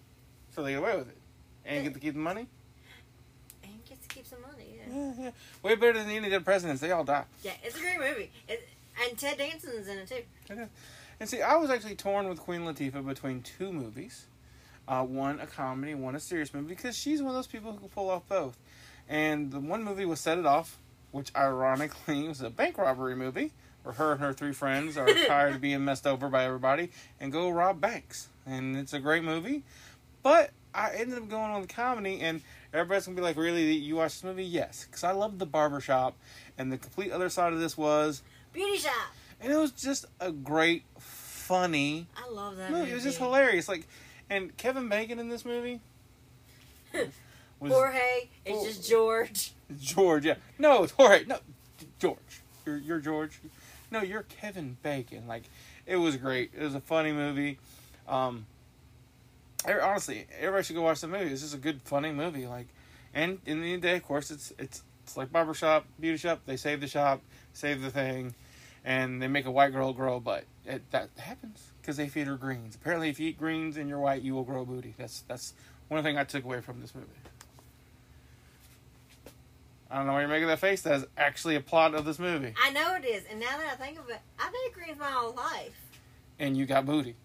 So 0.55 0.63
they 0.63 0.71
get 0.73 0.79
away 0.79 0.97
with 0.97 1.09
it. 1.09 1.17
And 1.65 1.85
get 1.85 1.95
to 1.95 2.01
keep 2.01 2.15
the 2.15 2.21
money? 2.21 2.47
And 3.63 3.85
gets 3.85 4.07
to 4.07 4.15
keep 4.15 4.27
some 4.27 4.43
money, 4.43 4.77
yeah. 4.77 4.95
Yeah, 4.95 5.13
yeah. 5.25 5.31
Way 5.63 5.75
better 5.75 5.99
than 5.99 6.11
any 6.11 6.29
dead 6.31 6.45
presidents. 6.45 6.81
They 6.81 6.91
all 6.93 7.05
die. 7.05 7.25
Yeah, 7.43 7.53
it's 7.63 7.77
a 7.77 7.81
great 7.81 7.99
movie. 7.99 8.31
It, 8.49 8.69
and 9.03 9.19
Ted 9.19 9.39
Danson's 9.39 9.89
in 9.89 9.99
it, 9.99 10.09
too. 10.09 10.69
And 11.21 11.29
see, 11.29 11.43
I 11.43 11.57
was 11.57 11.71
actually 11.71 11.97
torn 11.97 12.29
with 12.29 12.39
Queen 12.39 12.63
Latifah 12.63 13.05
between 13.07 13.43
two 13.43 13.73
movies. 13.73 14.27
Uh, 14.87 15.03
one 15.03 15.41
a 15.41 15.47
comedy, 15.47 15.95
one 15.95 16.14
a 16.14 16.21
serious 16.21 16.53
movie, 16.53 16.69
because 16.69 16.97
she's 16.97 17.23
one 17.23 17.31
of 17.31 17.37
those 17.37 17.47
people 17.47 17.73
who 17.73 17.79
can 17.79 17.88
pull 17.88 18.11
off 18.11 18.29
both. 18.29 18.59
And 19.09 19.50
the 19.50 19.61
one 19.61 19.83
movie 19.83 20.05
was 20.05 20.21
Set 20.21 20.38
It 20.38 20.47
Off 20.47 20.79
which 21.14 21.31
ironically 21.37 22.26
was 22.29 22.41
a 22.41 22.50
bank 22.50 22.76
robbery 22.76 23.14
movie 23.14 23.53
where 23.85 23.95
her 23.95 24.12
and 24.12 24.21
her 24.21 24.33
three 24.33 24.53
friends 24.53 24.97
are 24.97 25.07
tired 25.26 25.55
of 25.55 25.61
being 25.61 25.85
messed 25.85 26.09
over 26.09 26.29
by 26.29 26.45
everybody 26.45 26.91
and 27.21 27.31
go 27.31 27.49
rob 27.50 27.81
banks. 27.81 28.29
And 28.45 28.76
it's 28.76 28.93
a 28.93 28.99
great 28.99 29.23
movie. 29.23 29.62
But 30.25 30.50
I 30.75 30.91
ended 30.97 31.19
up 31.19 31.29
going 31.29 31.53
on 31.53 31.62
the 31.62 31.69
comedy, 31.69 32.21
and 32.21 32.41
everybody's 32.73 33.07
gonna 33.07 33.14
be 33.14 33.23
like, 33.23 33.37
"Really, 33.37 33.75
you 33.75 33.97
watched 33.97 34.17
this 34.17 34.25
movie?" 34.25 34.45
Yes, 34.45 34.87
because 34.87 35.05
I 35.05 35.12
love 35.12 35.38
the 35.38 35.47
barbershop, 35.47 36.17
and 36.59 36.73
the 36.73 36.79
complete 36.79 37.12
other 37.12 37.29
side 37.29 37.53
of 37.53 37.61
this 37.61 37.79
was, 37.79 38.23
Beauty 38.53 38.79
shop. 38.79 38.93
and 39.41 39.53
it 39.53 39.57
was 39.57 39.71
just 39.71 40.07
a 40.19 40.33
great, 40.33 40.83
funny 40.99 42.07
I 42.17 42.29
love 42.29 42.57
that 42.57 42.73
movie. 42.73 42.91
It 42.91 42.95
was 42.95 43.05
just 43.05 43.19
hilarious. 43.19 43.69
Like, 43.69 43.87
and 44.31 44.57
Kevin 44.57 44.88
Bacon 44.88 45.19
in 45.19 45.28
this 45.28 45.45
movie 45.45 45.81
was 47.61 47.73
Jorge, 47.73 48.28
it's 48.45 48.64
just 48.64 48.88
George. 48.88 49.52
George. 49.81 50.26
Yeah, 50.26 50.35
no, 50.59 50.87
Jorge. 50.87 51.25
No, 51.26 51.38
George. 51.99 52.19
You're 52.66 52.78
you're 52.78 53.00
George. 53.00 53.40
No, 53.90 54.02
you're 54.02 54.23
Kevin 54.25 54.76
Bacon. 54.83 55.26
Like, 55.26 55.45
it 55.87 55.97
was 55.97 56.16
great. 56.16 56.50
It 56.57 56.62
was 56.62 56.75
a 56.75 56.81
funny 56.81 57.12
movie. 57.12 57.59
Um, 58.09 58.47
er- 59.69 59.83
honestly, 59.83 60.26
everybody 60.38 60.64
should 60.64 60.76
go 60.76 60.83
watch 60.83 61.00
the 61.00 61.09
movie. 61.09 61.28
This 61.28 61.43
is 61.43 61.54
a 61.54 61.59
good, 61.59 61.81
funny 61.83 62.11
movie. 62.11 62.47
Like, 62.47 62.66
and 63.14 63.38
in 63.47 63.61
the 63.61 63.66
end 63.69 63.76
of 63.76 63.83
the 63.83 63.88
day, 63.88 63.97
of 63.97 64.02
course, 64.02 64.31
it's 64.31 64.52
it's 64.59 64.83
it's 65.02 65.16
like 65.16 65.31
barbershop, 65.31 65.87
beauty 66.00 66.19
shop. 66.19 66.40
They 66.47 66.57
save 66.57 66.81
the 66.81 66.88
shop, 66.88 67.21
save 67.52 67.83
the 67.83 67.90
thing, 67.90 68.35
and 68.85 69.21
they 69.21 69.28
make 69.28 69.47
a 69.47 69.50
white 69.50 69.73
girl 69.73 69.93
grow 69.93 70.16
a 70.16 70.21
butt. 70.21 70.45
It, 70.64 70.90
that 70.90 71.11
happens 71.19 71.74
because 71.85 71.99
they 71.99 72.09
feed 72.09 72.26
her 72.26 72.37
greens. 72.37 72.75
Apparently, 72.75 73.11
if 73.11 73.21
you 73.21 73.29
eat 73.29 73.38
greens 73.38 73.76
and 73.76 73.91
you're 73.91 73.99
white, 73.99 74.23
you 74.23 74.35
will 74.35 74.43
grow 74.43 74.62
a 74.62 74.64
booty. 74.64 74.95
That's 74.97 75.21
that's 75.29 75.53
one 75.88 76.03
thing 76.03 76.17
I 76.17 76.25
took 76.25 76.43
away 76.45 76.62
from 76.62 76.81
this 76.81 76.95
movie. 76.95 77.07
I 79.91 79.99
don't 79.99 80.07
know 80.07 80.14
why 80.14 80.21
you're 80.21 80.29
making 80.29 80.49
that 80.49 80.61
face. 80.61 80.81
That 80.83 80.95
is 80.95 81.07
actually 81.19 81.57
a 81.57 81.61
plot 81.61 81.95
of 81.95 82.07
this 82.07 82.19
movie. 82.19 82.55
I 82.62 82.71
know 82.71 82.97
it 82.97 83.05
is, 83.05 83.25
and 83.31 83.38
now 83.38 83.59
that 83.59 83.67
I 83.71 83.76
think 83.76 83.99
of 83.99 84.09
it, 84.09 84.19
I've 84.41 84.50
been 84.50 84.61
agreeing 84.71 84.99
my 84.99 85.11
whole 85.11 85.35
life. 85.35 85.79
And 86.38 86.57
you 86.57 86.64
got 86.64 86.87
booty. 86.87 87.17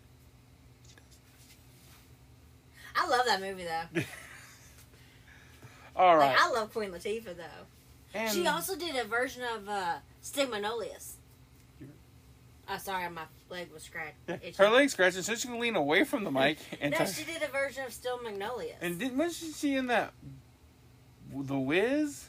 I 2.95 3.07
love 3.07 3.25
that 3.27 3.39
movie 3.39 3.63
though. 3.63 4.01
All 5.95 6.17
right. 6.17 6.33
Like 6.33 6.41
I 6.41 6.49
love 6.51 6.73
Queen 6.73 6.91
Latifah 6.91 7.37
though. 7.37 7.65
and 8.13 8.33
She 8.35 8.45
also 8.45 8.75
did 8.75 8.97
a 8.97 9.05
version 9.05 9.43
of 9.55 9.69
uh, 9.69 9.95
Stigmanolius. 10.21 11.13
Oh, 12.71 12.77
sorry, 12.77 13.09
my 13.09 13.23
leg 13.49 13.71
was 13.71 13.83
scratched. 13.83 14.15
Yeah, 14.27 14.37
her 14.57 14.69
leg 14.69 14.89
scratching, 14.89 15.21
so 15.21 15.35
she 15.35 15.47
can 15.47 15.59
lean 15.59 15.75
away 15.75 16.03
from 16.03 16.23
the 16.23 16.31
mic 16.31 16.57
and. 16.81 16.91
No, 16.91 16.97
touch- 16.97 17.15
she 17.15 17.23
did 17.23 17.41
a 17.41 17.47
version 17.47 17.85
of 17.85 17.93
Steel 17.93 18.21
Magnolias. 18.21 18.77
and 18.81 18.99
did 18.99 19.17
wasn't 19.17 19.55
she 19.55 19.75
in 19.75 19.87
that? 19.87 20.13
The 21.33 21.57
Wiz. 21.57 22.25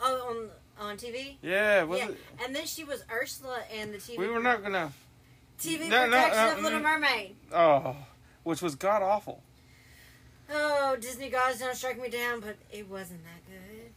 oh, 0.00 0.50
on 0.78 0.88
on 0.88 0.96
TV. 0.96 1.36
Yeah. 1.42 1.84
Was 1.84 2.00
yeah, 2.00 2.08
it? 2.08 2.16
and 2.44 2.54
then 2.54 2.66
she 2.66 2.84
was 2.84 3.04
Ursula 3.10 3.60
in 3.74 3.92
the 3.92 3.98
TV. 3.98 4.18
We 4.18 4.28
were 4.28 4.40
not 4.40 4.62
gonna. 4.62 4.92
TV 5.58 5.88
No, 5.88 6.06
no, 6.06 6.10
production 6.10 6.38
uh, 6.38 6.52
of 6.52 6.62
Little 6.62 6.80
mm. 6.80 6.82
Mermaid. 6.82 7.36
Oh, 7.52 7.96
which 8.42 8.60
was 8.60 8.74
god 8.74 9.02
awful. 9.02 9.42
Oh, 10.52 10.96
Disney 11.00 11.28
gods 11.30 11.58
don't 11.58 11.74
strike 11.74 12.00
me 12.00 12.08
down, 12.08 12.40
but 12.40 12.56
it 12.70 12.88
wasn't 12.88 13.20
that 13.24 13.40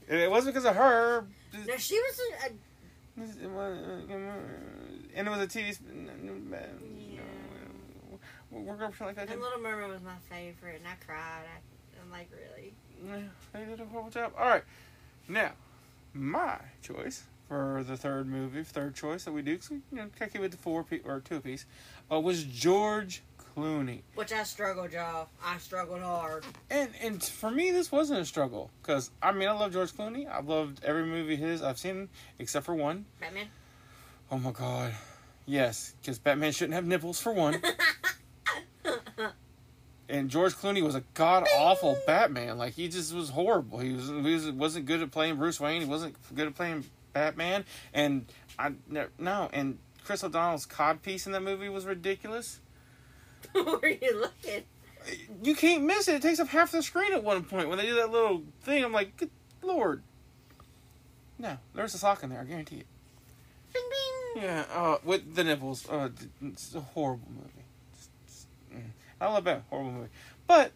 good. 0.08 0.20
It 0.20 0.32
wasn't 0.32 0.56
because 0.56 0.66
of 0.66 0.76
her. 0.76 1.26
No, 1.68 1.78
she 1.78 2.00
was 2.00 2.20
a, 2.20 2.48
a 2.48 3.22
was- 3.22 3.38
And 5.16 5.28
it 5.28 5.32
was 5.32 5.40
a 5.42 5.48
TV. 5.48 5.74
sp- 5.76 5.86
We're 8.52 8.76
gonna 8.76 8.90
pretend 8.90 9.08
like 9.08 9.16
that. 9.16 9.30
and 9.34 9.42
Little 9.42 9.60
Mermaid 9.60 9.90
was 9.92 10.02
my 10.02 10.16
favorite, 10.30 10.78
and 10.80 10.88
I 10.88 10.96
cried. 11.06 11.44
I, 11.46 12.02
I'm 12.04 12.12
like, 12.12 12.30
really? 12.32 12.74
Yeah, 13.06 13.28
they 13.54 13.66
did 13.66 13.80
a 13.80 13.86
horrible 13.86 14.10
job. 14.12 14.34
All 14.38 14.48
right, 14.48 14.64
now 15.28 15.52
my 16.14 16.58
choice 16.82 17.24
for 17.48 17.84
the 17.88 17.96
third 17.96 18.28
movie, 18.28 18.64
third 18.64 18.96
choice 18.96 19.24
that 19.26 19.32
we 19.32 19.42
do, 19.42 19.58
'cause 19.58 19.70
we, 19.72 19.78
you 19.92 19.98
know, 19.98 20.04
kind 20.18 20.24
of 20.24 20.34
keep 20.34 20.42
it 20.42 20.52
to 20.52 20.58
four 20.58 20.84
pe- 20.84 21.02
or 21.04 21.20
two 21.20 21.40
piece, 21.40 21.66
uh, 22.12 22.20
was 22.20 22.44
George 22.44 23.22
Clooney. 23.56 24.02
Which 24.16 24.32
I 24.34 24.44
struggled, 24.44 24.92
y'all. 24.92 25.30
I 25.44 25.58
struggled 25.60 26.02
hard. 26.02 26.44
And 26.70 26.92
and 27.02 27.24
for 27.24 27.52
me, 27.52 27.72
this 27.72 27.92
wasn't 27.92 28.20
a 28.20 28.26
struggle 28.26 28.72
because 28.82 29.12
I 29.22 29.32
mean 29.32 29.48
I 29.48 29.52
love 29.54 29.74
George 29.74 29.92
Clooney. 29.94 30.30
I've 30.30 30.48
loved 30.48 30.84
every 30.84 31.06
movie 31.06 31.36
his 31.36 31.62
I've 31.62 31.78
seen 31.80 32.10
except 32.40 32.66
for 32.66 32.74
one. 32.76 33.06
Batman. 33.20 33.48
Oh 34.32 34.38
my 34.38 34.52
god, 34.52 34.94
yes, 35.46 35.96
because 36.02 36.20
Batman 36.20 36.52
shouldn't 36.52 36.76
have 36.76 36.86
nipples 36.86 37.20
for 37.20 37.34
one. 37.34 37.62
and 40.10 40.30
George 40.30 40.54
Clooney 40.56 40.84
was 40.84 40.96
a 40.96 41.04
god 41.14 41.48
awful 41.56 41.98
Batman. 42.06 42.58
Like 42.58 42.74
he 42.74 42.88
just 42.88 43.14
was 43.14 43.30
horrible. 43.30 43.80
He 43.80 43.94
was 43.94 44.08
he 44.08 44.34
was, 44.34 44.52
wasn't 44.52 44.86
good 44.86 45.02
at 45.02 45.12
playing 45.12 45.38
Bruce 45.38 45.60
Wayne. 45.60 45.82
He 45.82 45.88
wasn't 45.88 46.16
good 46.36 46.48
at 46.48 46.56
playing 46.56 46.86
Batman. 47.14 47.66
And 47.94 48.26
I 48.58 48.74
no, 48.88 49.08
no 49.18 49.50
and 49.54 49.78
Chris 50.04 50.24
O'Donnell's 50.24 50.66
cod 50.66 51.02
piece 51.02 51.26
in 51.26 51.32
that 51.34 51.42
movie 51.42 51.70
was 51.70 51.86
ridiculous. 51.86 52.60
Where 53.54 53.78
are 53.82 53.90
you 53.90 54.20
looking? 54.20 54.64
You 55.44 55.56
can't 55.56 55.84
miss 55.84 56.08
it. 56.08 56.16
It 56.16 56.22
takes 56.22 56.40
up 56.40 56.50
half 56.50 56.72
the 56.72 56.84
screen 56.84 57.14
at 57.14 57.24
one 57.24 57.44
point 57.44 57.70
when 57.70 57.78
they 57.78 57.86
do 57.86 57.96
that 57.96 58.12
little 58.12 58.44
thing. 58.62 58.84
I'm 58.84 58.92
like, 58.92 59.16
good 59.18 59.32
lord. 59.64 60.04
No, 61.38 61.58
there's 61.74 61.94
a 61.94 61.98
sock 61.98 62.22
in 62.22 62.30
there. 62.30 62.42
I 62.42 62.44
guarantee 62.44 62.78
it. 62.78 62.88
Bing 63.74 63.84
bing. 64.36 64.44
Yeah, 64.44 64.66
uh, 64.74 64.98
with 65.04 65.36
the 65.36 65.44
nipples. 65.44 65.88
Uh, 65.90 66.10
it's 66.42 66.74
a 66.76 66.80
horrible 66.82 67.28
movie. 67.32 67.66
It's- 67.94 68.10
it's- 68.26 68.48
mm. 68.74 68.92
I 69.22 69.28
love 69.32 69.44
that 69.46 69.64
horrible 69.70 69.92
movie. 69.92 70.10
But 70.48 70.72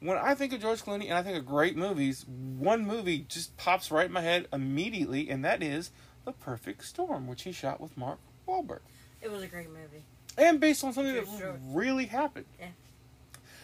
when 0.00 0.16
I 0.18 0.34
think 0.34 0.52
of 0.52 0.60
George 0.60 0.82
Clooney 0.82 1.04
and 1.04 1.14
I 1.14 1.22
think 1.22 1.36
of 1.38 1.46
great 1.46 1.76
movies, 1.76 2.24
one 2.26 2.86
movie 2.86 3.20
just 3.28 3.56
pops 3.56 3.90
right 3.90 4.06
in 4.06 4.12
my 4.12 4.22
head 4.22 4.48
immediately, 4.52 5.28
and 5.30 5.44
that 5.44 5.62
is 5.62 5.90
The 6.24 6.32
Perfect 6.32 6.84
Storm, 6.84 7.26
which 7.26 7.42
he 7.42 7.52
shot 7.52 7.80
with 7.80 7.96
Mark 7.96 8.18
Wahlberg, 8.48 8.80
It 9.20 9.30
was 9.30 9.42
a 9.42 9.46
great 9.48 9.68
movie. 9.68 10.04
and 10.36 10.58
based 10.60 10.82
on 10.84 10.92
something 10.92 11.14
that 11.14 11.58
really 11.62 12.06
happened. 12.06 12.46
Yeah. 12.58 12.68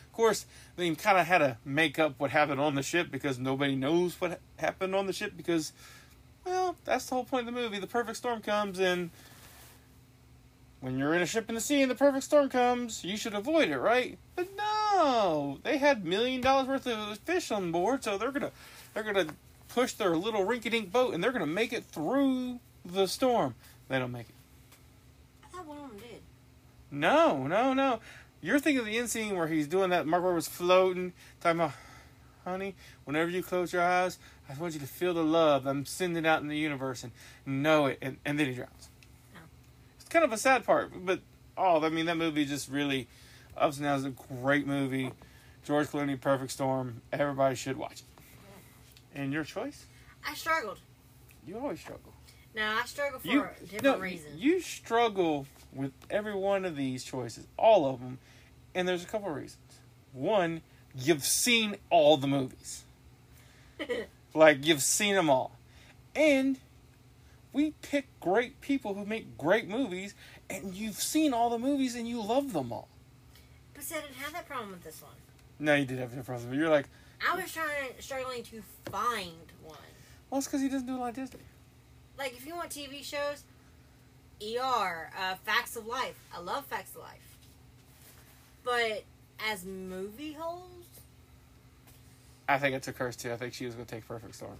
Of 0.06 0.12
course, 0.12 0.46
they 0.76 0.92
kind 0.96 1.16
of 1.18 1.26
had 1.26 1.38
to 1.38 1.56
make 1.64 1.98
up 1.98 2.14
what 2.18 2.30
happened 2.32 2.60
on 2.60 2.74
the 2.74 2.82
ship 2.82 3.10
because 3.10 3.38
nobody 3.38 3.76
knows 3.76 4.20
what 4.20 4.40
happened 4.56 4.94
on 4.96 5.06
the 5.06 5.12
ship 5.12 5.34
because, 5.36 5.72
well, 6.48 6.76
that's 6.84 7.06
the 7.06 7.14
whole 7.14 7.24
point 7.24 7.48
of 7.48 7.54
the 7.54 7.60
movie. 7.60 7.78
The 7.78 7.86
perfect 7.86 8.16
storm 8.16 8.40
comes 8.40 8.78
and 8.78 9.10
when 10.80 10.98
you're 10.98 11.14
in 11.14 11.22
a 11.22 11.26
ship 11.26 11.48
in 11.48 11.54
the 11.54 11.60
sea 11.60 11.82
and 11.82 11.90
the 11.90 11.96
perfect 11.96 12.24
storm 12.24 12.48
comes, 12.48 13.04
you 13.04 13.16
should 13.16 13.34
avoid 13.34 13.68
it, 13.68 13.78
right? 13.78 14.16
But 14.36 14.48
no, 14.56 15.58
they 15.64 15.78
had 15.78 16.04
million 16.04 16.40
dollars 16.40 16.68
worth 16.68 16.86
of 16.86 17.18
fish 17.18 17.50
on 17.50 17.72
board, 17.72 18.04
so 18.04 18.16
they're 18.16 18.30
gonna 18.30 18.52
they're 18.94 19.02
gonna 19.02 19.26
push 19.68 19.92
their 19.94 20.16
little 20.16 20.46
rinky-dink 20.46 20.92
boat 20.92 21.14
and 21.14 21.22
they're 21.22 21.32
gonna 21.32 21.46
make 21.46 21.72
it 21.72 21.84
through 21.84 22.60
the 22.84 23.06
storm. 23.06 23.54
They 23.88 23.98
don't 23.98 24.12
make 24.12 24.28
it. 24.28 24.34
I 25.44 25.56
thought 25.56 25.66
one 25.66 25.78
of 25.78 25.90
them 25.90 25.98
did. 25.98 26.22
No, 26.90 27.46
no, 27.46 27.74
no. 27.74 28.00
You're 28.40 28.60
thinking 28.60 28.80
of 28.80 28.86
the 28.86 28.98
end 28.98 29.10
scene 29.10 29.36
where 29.36 29.48
he's 29.48 29.66
doing 29.66 29.90
that. 29.90 30.06
Mark 30.06 30.22
Wahlberg 30.22 30.36
was 30.36 30.46
floating, 30.46 31.12
talking 31.40 31.60
about, 31.60 31.72
honey, 32.44 32.76
whenever 33.04 33.30
you 33.30 33.42
close 33.42 33.72
your 33.72 33.82
eyes, 33.82 34.18
I 34.48 34.54
want 34.54 34.74
you 34.74 34.80
to 34.80 34.86
feel 34.86 35.12
the 35.14 35.22
love 35.22 35.66
I'm 35.66 35.84
sending 35.84 36.26
out 36.26 36.40
in 36.40 36.48
the 36.48 36.56
universe 36.56 37.04
and 37.04 37.12
know 37.44 37.86
it. 37.86 37.98
And, 38.00 38.16
and 38.24 38.38
then 38.38 38.46
he 38.46 38.54
drowns. 38.54 38.88
Oh. 39.34 39.40
It's 40.00 40.08
kind 40.08 40.24
of 40.24 40.32
a 40.32 40.38
sad 40.38 40.64
part, 40.64 40.92
but 41.04 41.20
oh, 41.56 41.84
I 41.84 41.88
mean, 41.90 42.06
that 42.06 42.16
movie 42.16 42.44
just 42.44 42.70
really 42.70 43.08
ups 43.56 43.76
and 43.76 43.84
downs. 43.84 44.04
A 44.04 44.10
great 44.40 44.66
movie. 44.66 45.12
George 45.64 45.88
Clooney, 45.88 46.18
Perfect 46.18 46.50
Storm. 46.52 47.02
Everybody 47.12 47.54
should 47.54 47.76
watch 47.76 48.00
it. 48.00 48.02
And 49.14 49.32
your 49.32 49.44
choice? 49.44 49.84
I 50.26 50.34
struggled. 50.34 50.78
You 51.46 51.58
always 51.58 51.80
struggle. 51.80 52.12
Now 52.54 52.78
I 52.82 52.86
struggle 52.86 53.20
for 53.20 53.28
You 53.28 53.46
different 53.60 53.82
no, 53.84 53.98
reasons. 53.98 54.40
you 54.40 54.60
struggle 54.60 55.46
with 55.72 55.92
every 56.10 56.34
one 56.34 56.64
of 56.64 56.76
these 56.76 57.04
choices, 57.04 57.46
all 57.56 57.86
of 57.86 58.00
them, 58.00 58.18
and 58.74 58.88
there's 58.88 59.02
a 59.04 59.06
couple 59.06 59.28
of 59.28 59.36
reasons. 59.36 59.78
One, 60.12 60.62
you've 60.96 61.24
seen 61.24 61.76
all 61.90 62.16
the 62.16 62.26
movies, 62.26 62.84
like 64.34 64.64
you've 64.66 64.82
seen 64.82 65.14
them 65.14 65.30
all, 65.30 65.52
and 66.14 66.58
we 67.52 67.72
pick 67.82 68.06
great 68.20 68.60
people 68.60 68.94
who 68.94 69.04
make 69.04 69.36
great 69.38 69.68
movies, 69.68 70.14
and 70.50 70.74
you've 70.74 71.00
seen 71.00 71.32
all 71.32 71.50
the 71.50 71.58
movies 71.58 71.94
and 71.94 72.08
you 72.08 72.22
love 72.22 72.52
them 72.52 72.72
all. 72.72 72.88
but 73.74 73.82
see, 73.82 73.96
I 73.96 74.00
didn't 74.00 74.16
have 74.16 74.32
that 74.32 74.46
problem 74.46 74.70
with 74.70 74.84
this 74.84 75.02
one. 75.02 75.12
No, 75.58 75.74
you 75.74 75.84
did 75.84 75.98
have 75.98 76.14
that 76.14 76.24
problem. 76.24 76.54
You're 76.54 76.68
like, 76.68 76.86
I 77.28 77.34
was 77.34 77.52
trying, 77.52 77.90
struggling 77.98 78.44
to 78.44 78.62
find 78.90 79.32
one. 79.64 79.76
well, 80.30 80.38
it's 80.38 80.46
because 80.46 80.60
he 80.60 80.68
doesn't 80.68 80.86
do 80.86 80.96
a 80.96 80.98
lot 80.98 81.10
of 81.10 81.16
Disney. 81.16 81.40
Like, 82.16 82.36
if 82.36 82.46
you 82.46 82.54
want 82.54 82.70
TV 82.70 83.02
shows, 83.02 83.44
ER, 84.42 85.10
uh, 85.18 85.34
Facts 85.44 85.76
of 85.76 85.86
Life. 85.86 86.18
I 86.34 86.40
love 86.40 86.64
Facts 86.66 86.90
of 86.90 87.02
Life. 87.02 87.38
But 88.64 89.04
as 89.50 89.64
movie 89.64 90.32
holes, 90.32 90.77
I 92.48 92.58
think 92.58 92.74
it's 92.74 92.88
a 92.88 92.92
curse 92.92 93.16
too. 93.16 93.32
I 93.32 93.36
think 93.36 93.52
she 93.54 93.66
was 93.66 93.74
going 93.74 93.86
to 93.86 93.94
take 93.94 94.06
Perfect 94.08 94.34
Storm. 94.34 94.56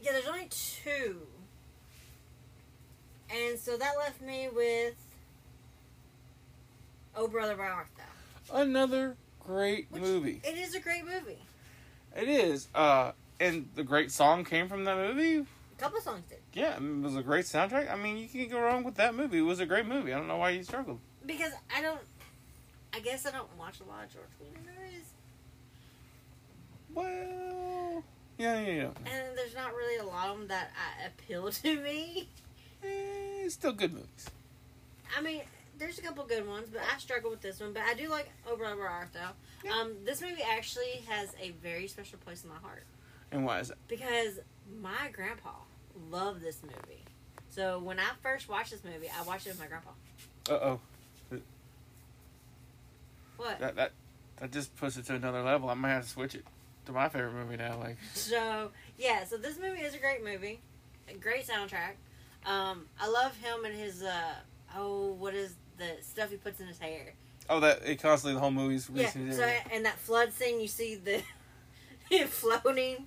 yeah, 0.00 0.12
there's 0.12 0.26
only 0.28 0.48
two. 0.50 1.18
And 3.34 3.58
so 3.58 3.76
that 3.76 3.92
left 3.98 4.20
me 4.20 4.48
with 4.54 4.94
Oh 7.16 7.28
Brother 7.28 7.56
Where 7.56 7.70
Art 7.72 7.86
Thou? 7.96 8.56
Another 8.60 9.16
great 9.40 9.86
Which- 9.90 10.02
movie. 10.02 10.40
It 10.44 10.56
is 10.56 10.74
a 10.74 10.80
great 10.80 11.04
movie. 11.04 11.38
It 12.16 12.28
is. 12.28 12.68
Uh, 12.74 13.12
and 13.40 13.68
the 13.74 13.82
great 13.84 14.12
song 14.12 14.44
came 14.44 14.68
from 14.68 14.84
that 14.84 14.96
movie. 14.96 15.38
A 15.38 15.80
couple 15.80 16.00
songs 16.00 16.22
did. 16.28 16.38
Yeah, 16.52 16.76
it 16.76 16.82
was 17.02 17.16
a 17.16 17.22
great 17.22 17.46
soundtrack. 17.46 17.90
I 17.90 17.96
mean, 17.96 18.18
you 18.18 18.28
can't 18.28 18.50
go 18.50 18.60
wrong 18.60 18.84
with 18.84 18.96
that 18.96 19.14
movie. 19.14 19.38
It 19.38 19.42
was 19.42 19.60
a 19.60 19.66
great 19.66 19.86
movie. 19.86 20.12
I 20.12 20.18
don't 20.18 20.28
know 20.28 20.36
why 20.36 20.50
you 20.50 20.62
struggled. 20.62 21.00
Because 21.26 21.52
I 21.74 21.80
don't. 21.80 22.00
I 22.94 23.00
guess 23.00 23.24
I 23.26 23.30
don't 23.30 23.48
watch 23.58 23.80
a 23.80 23.84
lot 23.84 24.04
of 24.04 24.12
George 24.12 24.26
Clooney 24.38 24.58
movies, 24.60 24.71
Well, 26.94 28.04
yeah, 28.38 28.60
yeah, 28.60 28.72
yeah. 28.72 28.88
and 29.06 29.36
there's 29.36 29.54
not 29.54 29.74
really 29.74 29.98
a 29.98 30.04
lot 30.04 30.28
of 30.30 30.38
them 30.38 30.48
that 30.48 30.70
uh, 30.76 31.06
appeal 31.08 31.50
to 31.50 31.80
me. 31.80 32.28
Eh, 32.84 33.48
still 33.48 33.72
good 33.72 33.92
movies. 33.92 34.30
I 35.16 35.22
mean, 35.22 35.42
there's 35.78 35.98
a 35.98 36.02
couple 36.02 36.24
good 36.24 36.46
ones, 36.48 36.68
but 36.72 36.82
I 36.92 36.98
struggle 36.98 37.30
with 37.30 37.40
this 37.40 37.60
one. 37.60 37.72
But 37.72 37.82
I 37.82 37.94
do 37.94 38.08
like 38.08 38.30
Over 38.50 38.66
Over 38.66 38.86
Arthur. 38.86 39.20
Yeah. 39.64 39.72
Um, 39.72 39.92
this 40.04 40.20
movie 40.20 40.42
actually 40.42 41.02
has 41.08 41.30
a 41.40 41.50
very 41.62 41.86
special 41.86 42.18
place 42.18 42.42
in 42.42 42.50
my 42.50 42.56
heart 42.56 42.82
And 43.30 43.44
why 43.44 43.60
is 43.60 43.68
that? 43.68 43.78
because 43.86 44.40
my 44.80 45.10
grandpa 45.12 45.50
loved 46.10 46.42
this 46.42 46.58
movie. 46.62 47.04
So 47.50 47.78
when 47.78 47.98
I 48.00 48.08
first 48.22 48.48
watched 48.48 48.70
this 48.72 48.82
movie, 48.84 49.08
I 49.16 49.22
watched 49.22 49.46
it 49.46 49.50
with 49.50 49.60
my 49.60 49.66
grandpa. 49.66 49.90
Uh 50.50 50.52
oh. 50.54 50.80
What? 53.36 53.58
That 53.60 53.76
that 53.76 53.92
that 54.38 54.50
just 54.52 54.74
puts 54.76 54.96
it 54.96 55.04
to 55.06 55.14
another 55.14 55.42
level. 55.42 55.68
I 55.70 55.74
might 55.74 55.90
have 55.90 56.04
to 56.04 56.08
switch 56.08 56.34
it 56.34 56.44
to 56.86 56.92
my 56.92 57.08
favorite 57.08 57.32
movie 57.34 57.56
now. 57.56 57.78
Like, 57.78 57.96
So 58.14 58.70
yeah, 58.98 59.24
so 59.24 59.36
this 59.36 59.58
movie 59.58 59.80
is 59.80 59.94
a 59.94 59.98
great 59.98 60.24
movie, 60.24 60.60
a 61.08 61.14
great 61.14 61.46
soundtrack. 61.46 61.94
Um, 62.44 62.86
I 63.00 63.08
love 63.08 63.36
him 63.36 63.64
and 63.64 63.74
his 63.74 64.02
uh 64.02 64.34
oh, 64.76 65.12
what 65.12 65.34
is 65.34 65.54
the 65.78 65.90
stuff 66.02 66.30
he 66.30 66.36
puts 66.36 66.60
in 66.60 66.66
his 66.66 66.78
hair? 66.78 67.14
oh, 67.50 67.58
that 67.60 67.80
it 67.84 68.00
constantly 68.00 68.34
the 68.34 68.40
whole 68.40 68.50
movie's 68.52 68.88
Yeah. 68.92 69.04
racing 69.06 69.32
So 69.32 69.48
and 69.72 69.84
that 69.84 69.98
flood 69.98 70.32
scene, 70.32 70.60
you 70.60 70.68
see 70.68 70.94
the 70.96 71.22
it 72.10 72.28
floating. 72.28 73.06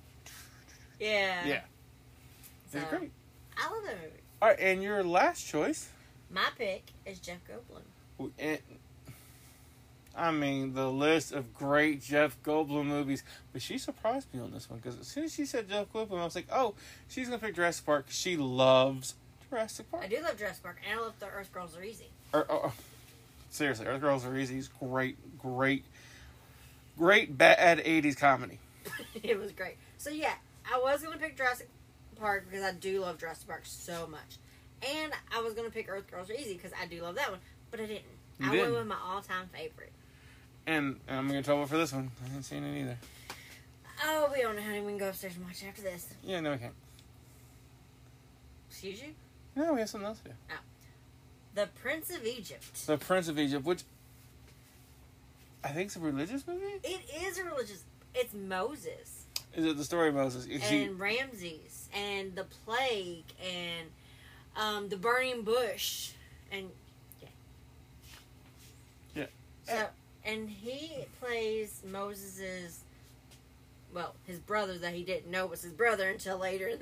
Yeah. 0.98 1.46
Yeah. 1.46 1.60
So, 2.72 2.78
It's 2.78 2.90
great. 2.90 3.10
I 3.58 3.70
love 3.72 3.82
that 3.84 3.96
movie. 3.96 4.12
All 4.42 4.48
right, 4.48 4.58
and 4.60 4.82
your 4.82 5.02
last 5.04 5.46
choice. 5.46 5.88
My 6.30 6.48
pick 6.58 6.84
is 7.06 7.18
Jeff 7.18 7.38
Goldblum. 7.48 8.30
And, 8.38 8.58
I 10.16 10.30
mean, 10.30 10.72
the 10.74 10.90
list 10.90 11.32
of 11.32 11.52
great 11.52 12.02
Jeff 12.02 12.42
Goldblum 12.42 12.86
movies, 12.86 13.22
but 13.52 13.60
she 13.60 13.76
surprised 13.76 14.32
me 14.32 14.40
on 14.40 14.50
this 14.52 14.70
one 14.70 14.78
because 14.78 14.98
as 14.98 15.06
soon 15.06 15.24
as 15.24 15.34
she 15.34 15.44
said 15.44 15.68
Jeff 15.68 15.92
Goldblum, 15.92 16.18
I 16.20 16.24
was 16.24 16.34
like, 16.34 16.46
oh, 16.50 16.74
she's 17.08 17.28
gonna 17.28 17.38
pick 17.38 17.54
Jurassic 17.54 17.84
Park. 17.84 18.06
She 18.08 18.36
loves 18.36 19.14
Jurassic 19.50 19.90
Park. 19.90 20.04
I 20.04 20.08
do 20.08 20.16
love 20.22 20.38
Jurassic 20.38 20.62
Park, 20.62 20.78
and 20.90 20.98
I 20.98 21.02
love 21.02 21.14
The 21.18 21.26
Earth 21.26 21.52
Girls 21.52 21.76
Are 21.76 21.82
Easy. 21.82 22.08
Or, 22.32 22.50
or- 22.50 22.72
seriously, 23.50 23.86
Earth 23.86 24.00
Girls 24.00 24.24
Are 24.24 24.36
Easy 24.36 24.56
is 24.58 24.68
great, 24.68 25.16
great, 25.38 25.84
great 26.96 27.36
bad 27.36 27.78
'80s 27.84 28.16
comedy. 28.16 28.58
it 29.22 29.38
was 29.38 29.52
great. 29.52 29.76
So 29.98 30.10
yeah, 30.10 30.34
I 30.72 30.78
was 30.78 31.02
gonna 31.02 31.18
pick 31.18 31.36
Jurassic 31.36 31.68
Park 32.18 32.46
because 32.48 32.64
I 32.64 32.72
do 32.72 33.00
love 33.00 33.18
Jurassic 33.18 33.48
Park 33.48 33.62
so 33.64 34.06
much, 34.06 34.38
and 34.82 35.12
I 35.34 35.42
was 35.42 35.52
gonna 35.54 35.70
pick 35.70 35.88
Earth 35.90 36.10
Girls 36.10 36.30
Are 36.30 36.34
Easy 36.34 36.54
because 36.54 36.72
I 36.80 36.86
do 36.86 37.02
love 37.02 37.16
that 37.16 37.30
one, 37.30 37.40
but 37.70 37.80
I 37.80 37.86
didn't. 37.86 38.02
You 38.38 38.48
I 38.48 38.50
didn't. 38.50 38.72
went 38.72 38.76
with 38.78 38.86
my 38.88 38.98
all-time 39.04 39.48
favorite. 39.52 39.92
And, 40.66 40.98
and 41.06 41.18
I'm 41.18 41.28
gonna 41.28 41.42
trouble 41.42 41.66
for 41.66 41.76
this 41.76 41.92
one. 41.92 42.10
I 42.24 42.28
haven't 42.28 42.42
seen 42.42 42.64
it 42.64 42.80
either. 42.80 42.98
Oh, 44.04 44.30
we 44.34 44.42
don't 44.42 44.56
know, 44.56 44.62
honey. 44.62 44.80
We 44.80 44.88
can 44.88 44.98
go 44.98 45.08
upstairs 45.08 45.36
and 45.36 45.44
watch 45.44 45.64
after 45.66 45.82
this. 45.82 46.08
Yeah, 46.24 46.40
no, 46.40 46.52
we 46.52 46.58
can't. 46.58 46.74
Excuse 48.68 49.00
you. 49.00 49.08
No, 49.54 49.72
we 49.72 49.80
have 49.80 49.88
something 49.88 50.06
else 50.06 50.18
to 50.18 50.30
do. 50.30 50.34
The 51.54 51.68
Prince 51.80 52.10
of 52.14 52.26
Egypt. 52.26 52.86
The 52.86 52.98
Prince 52.98 53.28
of 53.28 53.38
Egypt, 53.38 53.64
which 53.64 53.84
I 55.64 55.68
think 55.68 55.88
is 55.88 55.96
a 55.96 56.00
religious 56.00 56.46
movie. 56.46 56.64
It 56.84 57.00
is 57.26 57.38
a 57.38 57.44
religious. 57.44 57.84
It's 58.14 58.34
Moses 58.34 59.24
Is 59.54 59.64
it 59.64 59.76
the 59.76 59.84
story 59.84 60.08
of 60.10 60.14
Moses? 60.14 60.46
Is 60.46 60.62
he- 60.62 60.84
and 60.84 60.98
Ramses 60.98 61.88
and 61.94 62.34
the 62.34 62.44
plague 62.44 63.24
and 63.42 63.88
um, 64.56 64.88
the 64.88 64.96
burning 64.96 65.42
bush 65.42 66.10
and 66.52 66.70
yeah. 67.22 67.28
Yeah. 69.14 69.26
So 69.64 69.86
and 70.26 70.48
he 70.50 71.04
plays 71.20 71.82
Moses's 71.90 72.80
well, 73.94 74.14
his 74.26 74.38
brother 74.38 74.76
that 74.78 74.92
he 74.92 75.04
didn't 75.04 75.30
know 75.30 75.46
was 75.46 75.62
his 75.62 75.72
brother 75.72 76.10
until 76.10 76.36
later 76.36 76.68
in 76.68 76.78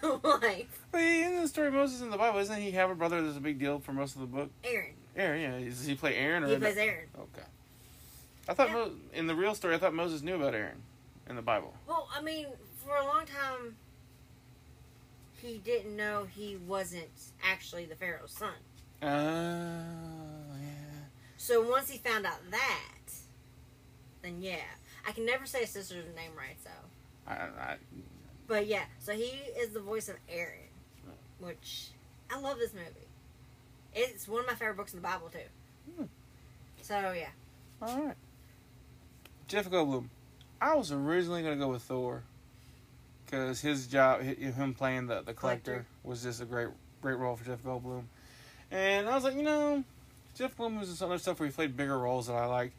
the 0.00 0.08
life. 0.24 0.80
But 0.90 1.02
in 1.02 1.36
the 1.40 1.46
story 1.46 1.68
of 1.68 1.74
Moses 1.74 2.00
in 2.00 2.10
the 2.10 2.16
Bible, 2.16 2.40
isn't 2.40 2.60
he 2.60 2.72
have 2.72 2.90
a 2.90 2.96
brother 2.96 3.22
that's 3.22 3.36
a 3.36 3.40
big 3.40 3.60
deal 3.60 3.78
for 3.78 3.92
most 3.92 4.14
of 4.16 4.22
the 4.22 4.26
book? 4.26 4.50
Aaron. 4.64 4.94
Aaron, 5.16 5.40
yeah. 5.40 5.68
Does 5.68 5.86
he 5.86 5.94
play 5.94 6.16
Aaron 6.16 6.42
or? 6.42 6.48
He 6.48 6.56
plays 6.56 6.76
Aaron. 6.76 7.06
Okay. 7.16 7.46
I 8.48 8.54
thought 8.54 8.68
Yeah. 8.68 8.74
Mo- 8.74 8.92
in 9.14 9.26
the 9.28 9.36
real 9.36 9.54
story, 9.54 9.74
I 9.74 9.78
thought 9.78 9.94
Moses 9.94 10.22
knew 10.22 10.34
about 10.34 10.54
Aaron 10.54 10.82
in 11.28 11.36
the 11.36 11.42
Bible. 11.42 11.74
Well, 11.86 12.08
I 12.12 12.22
mean, 12.22 12.46
for 12.84 12.96
a 12.96 13.04
long 13.04 13.24
time, 13.26 13.76
he 15.40 15.58
didn't 15.58 15.94
know 15.96 16.26
he 16.34 16.56
wasn't 16.66 17.10
actually 17.44 17.84
the 17.84 17.94
Pharaoh's 17.94 18.32
son. 18.32 18.54
Oh, 19.02 19.06
yeah. 19.06 19.82
So 21.38 21.62
once 21.62 21.88
he 21.88 21.98
found 21.98 22.26
out 22.26 22.38
that, 22.50 23.12
then 24.22 24.42
yeah, 24.42 24.56
I 25.06 25.12
can 25.12 25.24
never 25.24 25.46
say 25.46 25.60
his 25.60 25.70
sister's 25.70 26.04
name 26.14 26.32
right. 26.36 26.56
So, 26.62 26.70
I, 27.26 27.32
I, 27.32 27.76
but 28.46 28.66
yeah, 28.66 28.82
so 28.98 29.12
he 29.12 29.30
is 29.58 29.70
the 29.70 29.80
voice 29.80 30.08
of 30.08 30.16
Aaron, 30.28 30.58
which 31.38 31.88
I 32.30 32.38
love 32.40 32.58
this 32.58 32.74
movie. 32.74 32.86
It's 33.94 34.28
one 34.28 34.40
of 34.40 34.46
my 34.48 34.54
favorite 34.54 34.76
books 34.76 34.92
in 34.92 34.98
the 35.00 35.08
Bible 35.08 35.30
too. 35.30 35.96
Hmm. 35.96 36.04
So 36.82 37.12
yeah, 37.16 37.28
all 37.80 38.02
right. 38.02 38.16
Jeff 39.46 39.70
Goldblum. 39.70 40.08
I 40.60 40.74
was 40.74 40.90
originally 40.90 41.42
gonna 41.42 41.56
go 41.56 41.68
with 41.68 41.82
Thor, 41.82 42.24
because 43.24 43.60
his 43.60 43.86
job, 43.86 44.22
him 44.22 44.74
playing 44.74 45.06
the 45.06 45.22
the 45.22 45.34
collector, 45.34 45.72
Collector. 45.72 45.86
was 46.02 46.22
just 46.24 46.42
a 46.42 46.44
great 46.44 46.68
great 47.00 47.16
role 47.16 47.36
for 47.36 47.44
Jeff 47.44 47.62
Goldblum. 47.62 48.02
And 48.70 49.08
I 49.08 49.14
was 49.14 49.24
like, 49.24 49.36
you 49.36 49.42
know, 49.44 49.84
Jeff 50.38 50.56
Goldblum 50.56 50.78
was 50.78 50.88
in 50.88 50.94
some 50.94 51.10
other 51.10 51.18
stuff 51.18 51.40
where 51.40 51.48
he 51.48 51.52
played 51.52 51.76
bigger 51.76 51.98
roles 51.98 52.28
that 52.28 52.34
I 52.34 52.46
like. 52.46 52.72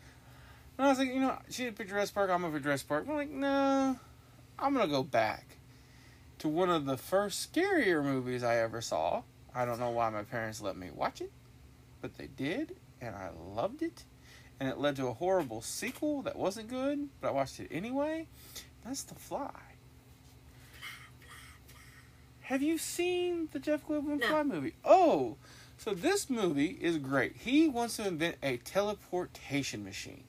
And 0.78 0.88
I 0.88 0.89
was 0.89 0.98
like, 0.98 1.10
you 1.10 1.19
know, 1.19 1.38
she 1.50 1.65
did 1.65 1.76
pick 1.76 1.89
Jurassic 1.89 2.15
Park. 2.15 2.30
I'm 2.30 2.50
pick 2.54 2.63
Jurassic 2.63 2.88
Park. 2.88 3.06
I'm 3.10 3.15
like, 3.15 3.30
no, 3.30 4.00
I'm 4.58 4.74
gonna 4.74 4.88
go 4.88 5.04
back 5.04 5.58
to 6.38 6.48
one 6.48 6.69
of 6.69 6.86
the 6.86 6.95
first 6.95 7.52
scarier 7.54 8.02
movies 8.02 8.43
I 8.45 8.60
ever 8.60 8.80
saw. 8.80 9.24
I 9.54 9.65
don't 9.65 9.78
know 9.78 9.89
why 9.89 10.10
my 10.10 10.24
parents 10.24 10.62
let 10.62 10.78
me 10.78 10.89
watch 10.95 11.19
it, 11.19 11.34
but 12.02 12.17
they 12.17 12.28
did, 12.28 12.78
and 13.02 13.13
I 13.13 13.32
loved 13.54 13.82
it. 13.82 14.06
And 14.62 14.69
it 14.69 14.78
led 14.78 14.95
to 14.95 15.08
a 15.08 15.13
horrible 15.13 15.62
sequel 15.62 16.22
that 16.22 16.38
wasn't 16.38 16.69
good, 16.69 17.10
but 17.19 17.30
I 17.30 17.32
watched 17.32 17.60
it 17.60 17.67
anyway. 17.72 18.28
That's 18.86 19.04
The 19.04 19.15
Fly. 19.15 19.52
Have 22.41 22.62
you 22.62 22.78
seen 22.78 23.50
the 23.52 23.60
Jeff 23.60 23.86
Goldblum 23.86 24.22
No. 24.22 24.28
Fly 24.28 24.43
movie? 24.43 24.76
Oh, 24.86 25.36
so 25.80 25.94
this 25.94 26.30
movie 26.30 26.78
is 26.82 26.98
great. 26.98 27.38
He 27.38 27.70
wants 27.70 27.96
to 27.96 28.06
invent 28.06 28.36
a 28.44 28.58
teleportation 28.58 29.84
machine. 29.86 30.26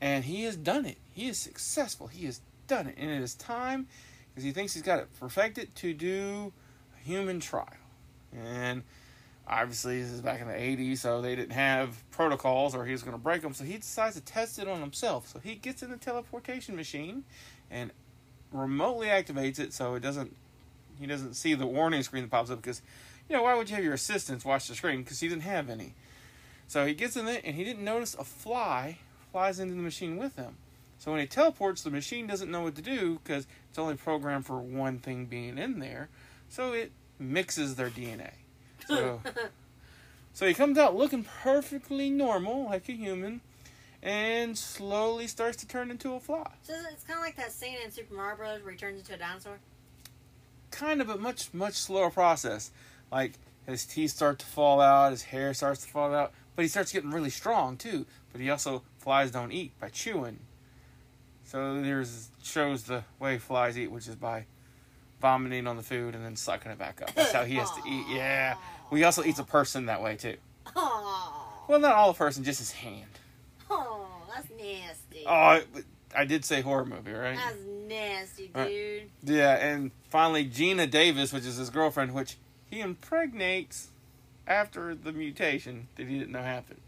And 0.00 0.24
he 0.24 0.44
has 0.44 0.56
done 0.56 0.86
it. 0.86 0.96
He 1.12 1.28
is 1.28 1.36
successful. 1.36 2.06
He 2.06 2.24
has 2.24 2.40
done 2.66 2.86
it. 2.86 2.94
And 2.96 3.10
it 3.10 3.20
is 3.20 3.34
time, 3.34 3.86
because 4.30 4.42
he 4.42 4.52
thinks 4.52 4.72
he's 4.72 4.82
got 4.82 4.98
it 4.98 5.08
perfected, 5.20 5.74
to 5.76 5.92
do 5.92 6.54
a 6.98 7.06
human 7.06 7.38
trial. 7.38 7.68
And 8.34 8.82
obviously, 9.46 10.00
this 10.00 10.10
is 10.10 10.22
back 10.22 10.40
in 10.40 10.48
the 10.48 10.54
80s, 10.54 10.98
so 10.98 11.20
they 11.20 11.36
didn't 11.36 11.52
have 11.52 12.02
protocols 12.10 12.74
or 12.74 12.86
he 12.86 12.92
was 12.92 13.02
going 13.02 13.16
to 13.16 13.22
break 13.22 13.42
them. 13.42 13.52
So 13.52 13.64
he 13.64 13.76
decides 13.76 14.16
to 14.16 14.22
test 14.22 14.58
it 14.58 14.66
on 14.66 14.80
himself. 14.80 15.28
So 15.28 15.38
he 15.38 15.54
gets 15.54 15.82
in 15.82 15.90
the 15.90 15.98
teleportation 15.98 16.76
machine 16.76 17.24
and 17.70 17.90
remotely 18.52 19.08
activates 19.08 19.58
it 19.58 19.72
so 19.72 19.94
it 19.94 20.00
doesn't 20.00 20.34
he 20.98 21.06
doesn't 21.06 21.34
see 21.34 21.54
the 21.54 21.66
warning 21.66 22.02
screen 22.02 22.22
that 22.24 22.30
pops 22.30 22.50
up 22.50 22.60
because 22.60 22.82
you 23.30 23.36
know 23.36 23.44
why 23.44 23.54
would 23.54 23.70
you 23.70 23.76
have 23.76 23.84
your 23.84 23.94
assistants 23.94 24.44
watch 24.44 24.66
the 24.66 24.74
screen 24.74 25.02
because 25.02 25.20
he 25.20 25.28
didn't 25.28 25.42
have 25.42 25.70
any 25.70 25.94
so 26.66 26.84
he 26.84 26.92
gets 26.92 27.16
in 27.16 27.28
it 27.28 27.42
and 27.44 27.54
he 27.54 27.62
didn't 27.64 27.84
notice 27.84 28.14
a 28.14 28.24
fly 28.24 28.98
flies 29.30 29.60
into 29.60 29.74
the 29.74 29.80
machine 29.80 30.16
with 30.16 30.34
him 30.34 30.56
so 30.98 31.12
when 31.12 31.20
he 31.20 31.26
teleports 31.26 31.82
the 31.82 31.90
machine 31.90 32.26
doesn't 32.26 32.50
know 32.50 32.62
what 32.62 32.74
to 32.74 32.82
do 32.82 33.20
because 33.22 33.46
it's 33.68 33.78
only 33.78 33.94
programmed 33.94 34.44
for 34.44 34.58
one 34.58 34.98
thing 34.98 35.26
being 35.26 35.56
in 35.56 35.78
there 35.78 36.08
so 36.48 36.72
it 36.72 36.90
mixes 37.20 37.76
their 37.76 37.88
dna 37.88 38.32
so 38.88 39.20
so 40.34 40.46
he 40.46 40.52
comes 40.52 40.76
out 40.76 40.96
looking 40.96 41.24
perfectly 41.42 42.10
normal 42.10 42.64
like 42.64 42.88
a 42.88 42.92
human 42.92 43.40
and 44.02 44.56
slowly 44.58 45.26
starts 45.26 45.58
to 45.58 45.68
turn 45.68 45.90
into 45.90 46.14
a 46.14 46.20
fly 46.20 46.50
so 46.62 46.72
it's 46.92 47.04
kind 47.04 47.18
of 47.18 47.24
like 47.24 47.36
that 47.36 47.52
scene 47.52 47.76
in 47.84 47.90
Super 47.92 48.14
Mario 48.14 48.36
Bros. 48.36 48.62
where 48.62 48.72
he 48.72 48.78
turns 48.78 48.98
into 48.98 49.14
a 49.14 49.18
dinosaur. 49.18 49.58
kind 50.70 51.00
of 51.00 51.08
a 51.10 51.18
much 51.18 51.52
much 51.52 51.74
slower 51.74 52.10
process. 52.10 52.70
Like 53.12 53.34
his 53.66 53.84
teeth 53.84 54.10
start 54.12 54.38
to 54.40 54.46
fall 54.46 54.80
out, 54.80 55.10
his 55.10 55.22
hair 55.24 55.52
starts 55.54 55.82
to 55.84 55.88
fall 55.88 56.14
out, 56.14 56.32
but 56.56 56.62
he 56.62 56.68
starts 56.68 56.92
getting 56.92 57.10
really 57.10 57.30
strong 57.30 57.76
too. 57.76 58.06
But 58.32 58.40
he 58.40 58.50
also 58.50 58.82
flies 58.98 59.30
don't 59.30 59.52
eat 59.52 59.72
by 59.80 59.88
chewing. 59.88 60.38
So 61.44 61.80
there's 61.82 62.28
shows 62.42 62.84
the 62.84 63.04
way 63.18 63.38
flies 63.38 63.76
eat, 63.78 63.90
which 63.90 64.06
is 64.06 64.14
by 64.16 64.46
vomiting 65.20 65.66
on 65.66 65.76
the 65.76 65.82
food 65.82 66.14
and 66.14 66.24
then 66.24 66.36
sucking 66.36 66.70
it 66.70 66.78
back 66.78 67.02
up. 67.02 67.12
That's 67.14 67.32
how 67.32 67.44
he 67.44 67.56
has 67.56 67.70
to 67.72 67.80
eat. 67.88 68.06
Yeah. 68.08 68.54
Well, 68.90 68.98
he 68.98 69.04
also 69.04 69.22
eats 69.24 69.38
a 69.38 69.44
person 69.44 69.86
that 69.86 70.00
way 70.02 70.16
too. 70.16 70.36
Well, 70.74 71.78
not 71.78 71.92
all 71.94 72.10
a 72.10 72.14
person, 72.14 72.42
just 72.42 72.58
his 72.58 72.72
hand. 72.72 73.10
oh, 73.70 74.06
that's 74.34 74.48
nasty. 74.56 75.24
Oh, 75.26 75.60
I 76.16 76.24
did 76.24 76.44
say 76.44 76.60
horror 76.62 76.84
movie, 76.84 77.12
right? 77.12 77.36
That's 77.36 77.58
nasty, 77.86 78.50
Right. 78.54 78.68
dude. 78.68 79.10
Yeah, 79.22 79.54
and 79.54 79.92
finally 80.08 80.44
Geena 80.44 80.90
Davis, 80.90 81.32
which 81.32 81.44
is 81.44 81.56
his 81.56 81.70
girlfriend, 81.70 82.12
which 82.14 82.36
he 82.70 82.80
impregnates 82.80 83.88
after 84.46 84.94
the 84.94 85.12
mutation 85.12 85.88
that 85.96 86.06
he 86.06 86.18
didn't 86.18 86.32
know 86.32 86.42
happened. 86.42 86.80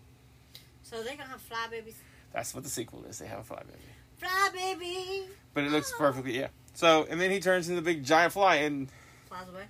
So 0.83 1.03
they're 1.03 1.17
gonna 1.17 1.29
have 1.31 1.41
fly 1.41 1.67
babies. 1.71 1.97
That's 2.33 2.55
what 2.55 2.65
the 2.65 2.71
sequel 2.71 3.05
is. 3.09 3.19
They 3.19 3.27
have 3.27 3.41
a 3.41 3.45
fly 3.45 3.63
baby. 3.67 3.79
Fly 4.19 4.51
baby 4.55 5.25
But 5.55 5.65
it 5.65 5.71
looks 5.73 5.93
perfectly 5.97 6.39
yeah. 6.39 6.49
So 6.75 7.07
and 7.11 7.21
then 7.21 7.31
he 7.31 7.41
turns 7.41 7.69
into 7.69 7.81
a 7.81 7.85
big 7.85 8.05
giant 8.05 8.33
fly 8.33 8.57
and 8.57 8.89
flies 9.27 9.49
away. 9.49 9.65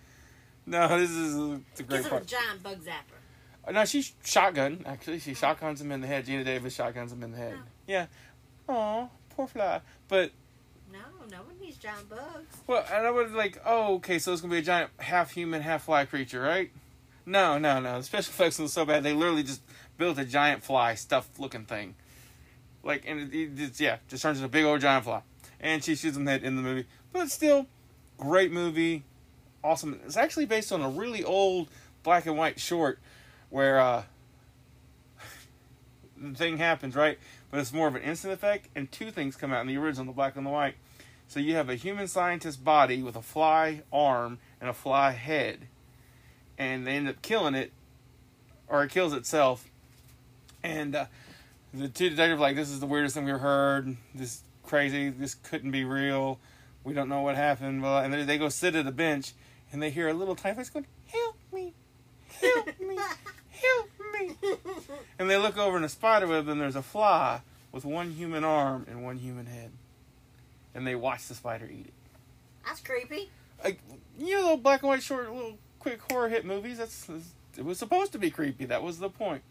no, 0.67 0.99
this 0.99 1.11
is 1.11 1.35
the 1.35 1.61
Gives 1.77 1.89
great 1.89 2.05
him 2.07 2.13
a 2.19 2.25
giant 2.25 2.63
bug 2.63 2.79
zapper. 2.81 3.19
Uh, 3.67 3.73
No, 3.73 3.85
she's 3.85 4.13
shotgun. 4.25 4.83
Actually, 4.87 5.21
she 5.21 5.35
shotguns 5.35 5.81
him 5.81 5.93
in 5.93 6.01
the 6.01 6.07
head. 6.07 6.27
Geena 6.27 6.45
Davis 6.45 6.75
shotguns 6.75 7.13
him 7.13 7.23
in 7.23 7.33
the 7.33 7.39
head. 7.39 7.55
Oh. 7.59 7.65
Yeah. 7.87 8.07
Aw, 8.69 9.07
poor 9.31 9.47
fly. 9.47 9.81
But 10.09 10.33
No, 11.33 11.39
one 11.39 11.59
needs 11.63 11.79
giant 11.79 12.11
bugs. 12.11 12.59
well, 12.67 12.85
and 12.93 13.07
I 13.07 13.11
was 13.11 13.33
like, 13.33 13.59
oh, 13.65 13.95
okay, 13.95 14.19
so 14.19 14.35
it's 14.35 14.43
gonna 14.43 14.53
be 14.53 14.59
a 14.59 14.63
giant 14.63 14.91
half 14.99 15.31
human, 15.31 15.63
half 15.63 15.85
fly 15.85 16.05
creature, 16.05 16.43
right? 16.43 16.71
No, 17.25 17.57
no, 17.57 17.81
no. 17.81 17.99
The 17.99 18.05
special 18.05 18.33
effects 18.33 18.59
was 18.59 18.75
so 18.75 18.85
bad 18.85 19.03
they 19.03 19.15
literally 19.15 19.43
just 19.43 19.63
built 19.97 20.19
a 20.19 20.27
giant 20.27 20.63
fly 20.63 20.95
stuffed 20.95 21.41
looking 21.41 21.65
thing. 21.65 21.95
Like, 22.83 23.05
and 23.07 23.33
it, 23.33 23.57
just, 23.57 23.81
yeah, 23.81 23.97
just 24.09 24.23
turns 24.23 24.39
into 24.39 24.47
a 24.47 24.51
big 24.51 24.67
old 24.67 24.83
giant 24.83 25.05
fly. 25.05 25.23
And 25.59 25.83
she 25.83 25.95
shoots 25.95 26.19
him 26.19 26.27
head 26.27 26.43
in 26.43 26.57
the 26.57 26.63
movie, 26.63 26.87
but 27.15 27.31
still, 27.31 27.67
great 28.19 28.53
movie, 28.53 29.03
awesome. 29.65 30.01
It's 30.05 30.19
actually 30.19 30.45
based 30.45 30.71
on 30.71 30.83
a 30.83 30.91
really 30.91 31.25
old 31.25 31.69
black 32.03 32.27
and 32.27 32.37
white 32.37 32.61
short 32.61 32.99
where 33.49 33.81
uh, 33.81 34.03
the 36.21 36.35
thing 36.37 36.59
happens, 36.59 36.95
right? 36.95 37.19
But 37.51 37.61
it's 37.61 37.73
more 37.73 37.89
of 37.89 37.95
an 37.95 38.03
instant 38.03 38.35
effect, 38.35 38.69
and 38.75 38.93
two 38.93 39.11
things 39.11 39.35
come 39.35 39.51
out 39.51 39.63
in 39.63 39.67
the 39.67 39.79
original, 39.79 40.05
the 40.05 40.13
black 40.13 40.37
and 40.37 40.45
the 40.45 40.51
white. 40.51 40.75
So 41.33 41.41
you 41.41 41.55
have 41.55 41.71
a 41.71 41.77
human 41.77 42.09
scientist 42.09 42.63
body 42.63 43.03
with 43.03 43.17
a 43.17 43.23
fly 43.23 43.85
arm 43.91 44.39
and 44.61 44.69
a 44.69 44.75
fly 44.75 45.13
head, 45.13 45.61
and 46.59 46.87
they 46.87 46.93
end 46.97 47.09
up 47.09 47.23
killing 47.23 47.55
it, 47.55 47.73
or 48.69 48.85
it 48.85 48.91
kills 48.91 49.15
itself. 49.15 49.65
And 50.63 50.95
uh, 50.95 51.07
the 51.73 51.89
two 51.89 52.11
detectives 52.11 52.39
are 52.39 52.43
like, 52.43 52.55
"This 52.55 52.69
is 52.69 52.81
the 52.81 52.87
weirdest 52.87 53.15
thing 53.15 53.25
we've 53.25 53.41
heard. 53.41 53.97
This 54.15 54.43
crazy. 54.63 55.09
This 55.09 55.35
couldn't 55.35 55.71
be 55.71 55.85
real. 55.85 56.39
We 56.85 56.93
don't 56.93 57.09
know 57.09 57.23
what 57.23 57.35
happened." 57.35 57.83
Well, 57.83 57.97
and 58.01 58.13
they- 58.13 58.25
they 58.25 58.37
go 58.37 58.51
sit 58.51 58.75
at 58.75 58.87
a 58.87 58.93
bench, 58.93 59.33
and 59.73 59.83
they 59.83 59.89
hear 59.89 60.09
a 60.09 60.13
little 60.13 60.37
tiny 60.37 60.57
voice 60.57 60.69
going, 60.69 60.85
"Help 61.07 61.37
me, 61.51 61.73
help 62.43 62.79
me, 62.79 62.99
help 63.49 63.89
me!" 64.13 64.37
And 65.19 65.31
they 65.31 65.39
look 65.39 65.57
over 65.57 65.79
in 65.79 65.85
a 65.85 65.89
spider 65.89 66.27
web, 66.27 66.47
and 66.49 66.61
there's 66.61 66.77
a 66.77 66.83
fly 66.83 67.41
with 67.73 67.87
one 67.87 68.11
human 68.11 68.45
arm 68.45 68.85
and 68.87 69.03
one 69.03 69.17
human 69.17 69.47
head. 69.47 69.73
And 70.75 70.87
they 70.87 70.95
watch 70.95 71.29
the 71.29 71.35
spider 71.35 71.67
eat 71.67 71.87
it. 71.87 71.95
That's 72.65 72.81
creepy. 72.81 73.31
Like 73.63 73.81
you 74.19 74.37
know, 74.37 74.43
little 74.43 74.57
black 74.57 74.83
and 74.83 74.89
white 74.89 75.03
short, 75.03 75.33
little 75.33 75.59
quick 75.79 76.01
horror 76.11 76.29
hit 76.29 76.45
movies. 76.45 76.79
That's 76.79 77.09
it 77.57 77.65
was 77.65 77.79
supposed 77.79 78.13
to 78.13 78.19
be 78.19 78.31
creepy. 78.31 78.65
That 78.65 78.83
was 78.83 78.99
the 78.99 79.11
point. 79.11 79.43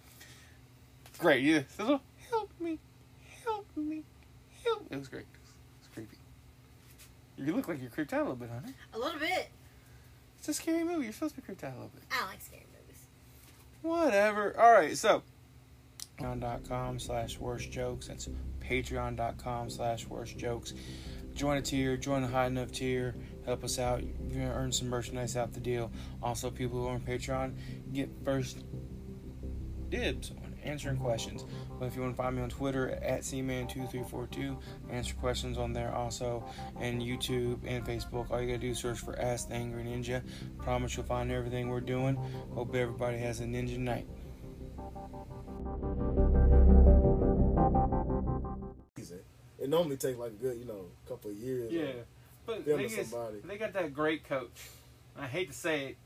Great. 1.20 1.44
Yeah. 1.44 1.62
Help 1.78 2.50
me, 2.60 2.80
help 3.44 3.68
me, 3.76 4.04
help. 4.64 4.88
It 4.90 4.98
was 4.98 5.08
great. 5.08 5.24
It 5.24 5.40
was, 5.42 5.52
it 5.86 5.94
creepy. 5.94 6.18
You 7.38 7.56
look 7.56 7.68
like 7.68 7.82
you're 7.82 7.90
creeped 7.90 8.14
out 8.14 8.22
a 8.22 8.24
little 8.24 8.36
bit, 8.38 8.50
honey. 8.50 8.74
A 8.94 8.98
little 8.98 9.20
bit. 9.20 9.50
It's 10.40 10.48
a 10.48 10.54
scary 10.54 10.84
movie. 10.84 11.04
You're 11.04 11.14
supposed 11.14 11.36
to 11.36 11.42
be 11.42 11.46
creeped 11.46 11.64
out 11.64 11.74
a 11.74 11.76
little 11.76 11.92
bit. 11.94 12.04
I 12.12 12.26
like 12.26 12.42
scary 12.42 12.66
movies. 12.72 13.02
Whatever. 13.82 14.60
All 14.60 14.72
right, 14.72 14.98
so 14.98 15.22
patreon.com 16.18 17.00
slash 17.00 17.40
worst 17.40 17.72
jokes. 17.72 18.08
That's 18.08 18.28
patreon.com 18.72 19.70
slash 19.70 20.08
worst 20.08 20.38
jokes. 20.38 20.74
Join 21.34 21.58
a 21.58 21.62
tier, 21.62 21.98
join 21.98 22.24
a 22.24 22.28
high 22.28 22.48
enough 22.48 22.72
tier, 22.72 23.16
help 23.46 23.64
us 23.64 23.80
out. 23.80 24.02
You're 24.04 24.46
gonna 24.46 24.54
earn 24.54 24.72
some 24.72 24.90
merchandise 24.90 25.36
out 25.36 25.54
the 25.54 25.60
deal. 25.60 25.92
Also, 26.24 26.50
people 26.50 26.80
who 26.80 26.88
are 26.88 26.94
on 26.94 27.02
Patreon 27.02 27.54
get 27.92 28.10
first 28.24 28.64
dibs 29.90 30.32
on 30.32 30.56
answering 30.64 30.98
questions. 30.98 31.46
But 31.80 31.88
if 31.88 31.96
you 31.96 32.02
want 32.02 32.16
to 32.16 32.22
find 32.22 32.36
me 32.36 32.44
on 32.44 32.50
Twitter 32.50 32.92
at 33.02 33.22
cman2342, 33.22 34.58
answer 34.90 35.16
questions 35.16 35.58
on 35.58 35.74
there 35.74 35.94
also, 35.94 36.46
and 36.80 37.02
YouTube 37.02 37.60
and 37.66 37.86
Facebook. 37.86 38.32
All 38.32 38.42
you 38.42 38.48
gotta 38.48 38.60
do 38.60 38.70
is 38.70 38.80
search 38.80 39.00
for 39.00 39.20
Ask 39.20 39.50
the 39.50 39.56
Angry 39.56 39.84
Ninja. 39.84 40.22
Promise 40.60 40.96
you'll 40.96 41.06
find 41.06 41.32
everything 41.32 41.70
we're 41.70 41.82
doing. 41.82 42.16
Hope 42.54 42.76
everybody 42.76 43.18
has 43.18 43.42
a 43.42 43.46
ninja 43.46 43.78
night. 43.78 44.08
Normally 49.72 49.98
take 49.98 50.18
like 50.20 50.32
a 50.32 50.36
good, 50.36 50.58
you 50.60 50.66
know, 50.66 50.86
couple 51.08 51.32
of 51.32 51.38
years. 51.38 51.72
Yeah, 51.72 52.04
but 52.46 52.68
is, 52.68 53.14
they 53.46 53.58
got 53.58 53.74
that 53.74 53.94
great 53.94 54.28
coach. 54.28 54.70
I 55.18 55.26
hate 55.26 55.50
to 55.50 55.58
say 55.58 55.86
it. 55.86 55.98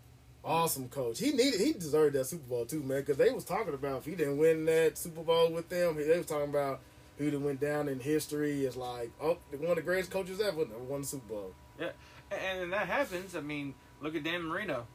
Awesome 0.44 0.90
coach. 0.90 1.20
He 1.20 1.32
needed. 1.32 1.60
He 1.60 1.74
deserved 1.74 2.16
that 2.16 2.26
Super 2.26 2.48
Bowl 2.48 2.66
too, 2.66 2.82
man. 2.82 3.00
Because 3.02 3.18
they 3.18 3.32
was 3.32 3.44
talking 3.44 3.74
about 3.74 4.00
if 4.00 4.06
he 4.06 4.16
didn't 4.16 4.38
win 4.38 4.66
that 4.66 4.98
Super 4.98 5.22
Bowl 5.22 5.52
with 5.52 5.70
them, 5.70 5.96
they 5.96 6.18
was 6.18 6.28
talking 6.28 6.50
about 6.50 6.82
who 7.18 7.26
would 7.26 7.44
went 7.44 7.60
down 7.60 7.88
in 7.88 8.00
history 8.00 8.66
as 8.68 8.76
like, 8.76 9.10
oh, 9.22 9.38
one 9.58 9.72
of 9.72 9.76
the 9.78 9.82
greatest 9.82 10.12
coaches 10.12 10.40
ever 10.40 10.60
never 10.60 10.84
won 10.84 11.02
the 11.02 11.08
Super 11.08 11.28
Bowl. 11.28 11.54
Yeah, 11.80 11.90
and, 12.30 12.64
and 12.64 12.74
that 12.74 12.88
happens. 12.88 13.36
I 13.36 13.42
mean, 13.42 13.74
look 14.02 14.16
at 14.16 14.24
Dan 14.24 14.44
Marino, 14.44 14.86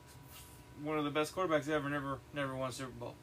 one 0.83 0.99
of 0.99 1.05
the 1.05 1.11
best 1.11 1.35
quarterbacks 1.35 1.69
ever. 1.69 1.89
Never, 1.89 2.19
never 2.33 2.55
won 2.55 2.71
a 2.71 2.73
Super 2.73 2.91
Bowl. 2.91 3.15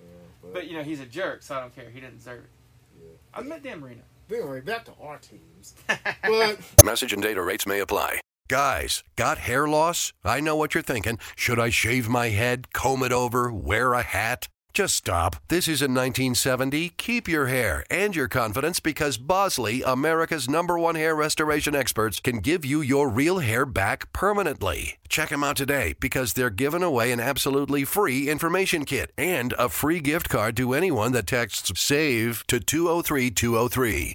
Yeah, 0.00 0.08
but, 0.42 0.54
But 0.54 0.66
you 0.66 0.76
know 0.76 0.82
he's 0.82 1.00
a 1.00 1.06
jerk, 1.06 1.42
so 1.42 1.54
I 1.54 1.60
don't 1.60 1.74
care. 1.74 1.88
He 1.90 2.00
didn't 2.00 2.18
deserve 2.18 2.40
it. 2.44 2.50
yeah. 3.00 3.08
I 3.32 3.42
met 3.42 3.62
Dan 3.62 3.80
Marino. 3.80 4.02
Anyway, 4.30 4.60
back 4.60 4.84
to 4.86 4.92
our 5.00 5.18
teams. 5.18 5.74
But 6.22 6.58
Message 6.82 7.12
and 7.12 7.22
data 7.22 7.42
rates 7.42 7.66
may 7.66 7.80
apply. 7.80 8.20
Guys, 8.48 9.02
got 9.16 9.38
hair 9.38 9.66
loss? 9.66 10.12
I 10.24 10.40
know 10.40 10.56
what 10.56 10.74
you're 10.74 10.82
thinking. 10.82 11.18
Should 11.36 11.58
I 11.58 11.70
shave 11.70 12.08
my 12.08 12.28
head, 12.28 12.72
comb 12.72 13.02
it 13.02 13.12
over, 13.12 13.50
wear 13.52 13.94
a 13.94 14.02
hat? 14.02 14.48
Just 14.74 14.96
stop. 14.96 15.36
This 15.46 15.68
isn't 15.68 15.94
1970. 15.94 16.88
Keep 16.98 17.28
your 17.28 17.46
hair 17.46 17.84
and 17.88 18.14
your 18.16 18.26
confidence 18.26 18.80
because 18.80 19.16
Bosley, 19.16 19.82
America's 19.82 20.50
number 20.50 20.76
one 20.76 20.96
hair 20.96 21.14
restoration 21.14 21.76
experts, 21.76 22.18
can 22.18 22.38
give 22.38 22.64
you 22.64 22.80
your 22.80 23.08
real 23.08 23.38
hair 23.38 23.66
back 23.66 24.12
permanently. 24.12 24.96
Check 25.08 25.28
them 25.28 25.44
out 25.44 25.54
today 25.54 25.94
because 26.00 26.32
they're 26.32 26.50
giving 26.50 26.82
away 26.82 27.12
an 27.12 27.20
absolutely 27.20 27.84
free 27.84 28.28
information 28.28 28.84
kit 28.84 29.12
and 29.16 29.52
a 29.60 29.68
free 29.68 30.00
gift 30.00 30.28
card 30.28 30.56
to 30.56 30.74
anyone 30.74 31.12
that 31.12 31.28
texts 31.28 31.70
SAVE 31.80 32.42
to 32.48 32.58
203203. 32.58 34.14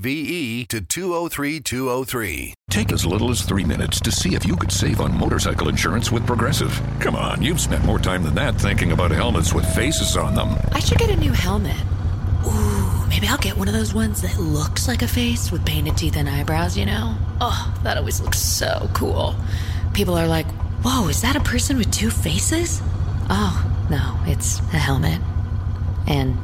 V 0.00 0.10
E 0.10 0.64
to 0.64 0.80
203203. 0.80 2.54
Take 2.70 2.90
as 2.90 3.04
little 3.04 3.30
as 3.30 3.42
three 3.42 3.64
minutes 3.64 4.00
to 4.00 4.10
see 4.10 4.34
if 4.34 4.46
you 4.46 4.56
could 4.56 4.72
save 4.72 4.98
on 4.98 5.14
motorcycle 5.14 5.68
insurance 5.68 6.10
with 6.10 6.26
Progressive. 6.26 6.80
Come 7.00 7.14
on, 7.14 7.42
you've 7.42 7.60
spent 7.60 7.84
more 7.84 7.98
time 7.98 8.22
than 8.22 8.34
that 8.36 8.54
thinking 8.58 8.92
about 8.92 9.10
helmets 9.10 9.52
with 9.52 9.66
faces 9.74 10.16
on 10.16 10.34
them. 10.34 10.56
I 10.72 10.80
should 10.80 10.96
get 10.96 11.10
a 11.10 11.16
new 11.16 11.32
helmet. 11.32 11.76
Ooh, 12.46 13.06
maybe 13.10 13.28
I'll 13.28 13.36
get 13.36 13.58
one 13.58 13.68
of 13.68 13.74
those 13.74 13.92
ones 13.92 14.22
that 14.22 14.38
looks 14.38 14.88
like 14.88 15.02
a 15.02 15.08
face 15.08 15.52
with 15.52 15.66
painted 15.66 15.98
teeth 15.98 16.16
and 16.16 16.30
eyebrows, 16.30 16.78
you 16.78 16.86
know? 16.86 17.14
Oh, 17.42 17.78
that 17.82 17.98
always 17.98 18.22
looks 18.22 18.38
so 18.38 18.88
cool. 18.94 19.34
People 19.92 20.14
are 20.16 20.26
like, 20.26 20.46
whoa, 20.82 21.08
is 21.08 21.20
that 21.20 21.36
a 21.36 21.40
person 21.40 21.76
with 21.76 21.90
two 21.90 22.08
faces? 22.08 22.80
Oh, 23.28 23.70
no, 23.90 24.18
it's 24.24 24.60
a 24.60 24.78
helmet. 24.78 25.20
And 26.06 26.38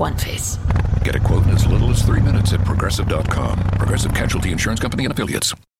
one 0.00 0.16
face. 0.16 0.58
Get 1.04 1.14
a 1.14 1.20
quote 1.20 1.44
in 1.44 1.50
as 1.50 1.66
little 1.66 1.90
as 1.90 2.02
three 2.02 2.20
minutes 2.20 2.54
at 2.54 2.64
progressive.com. 2.64 3.58
Progressive 3.78 4.14
Casualty 4.14 4.50
Insurance 4.50 4.80
Company 4.80 5.04
and 5.04 5.12
Affiliates. 5.12 5.54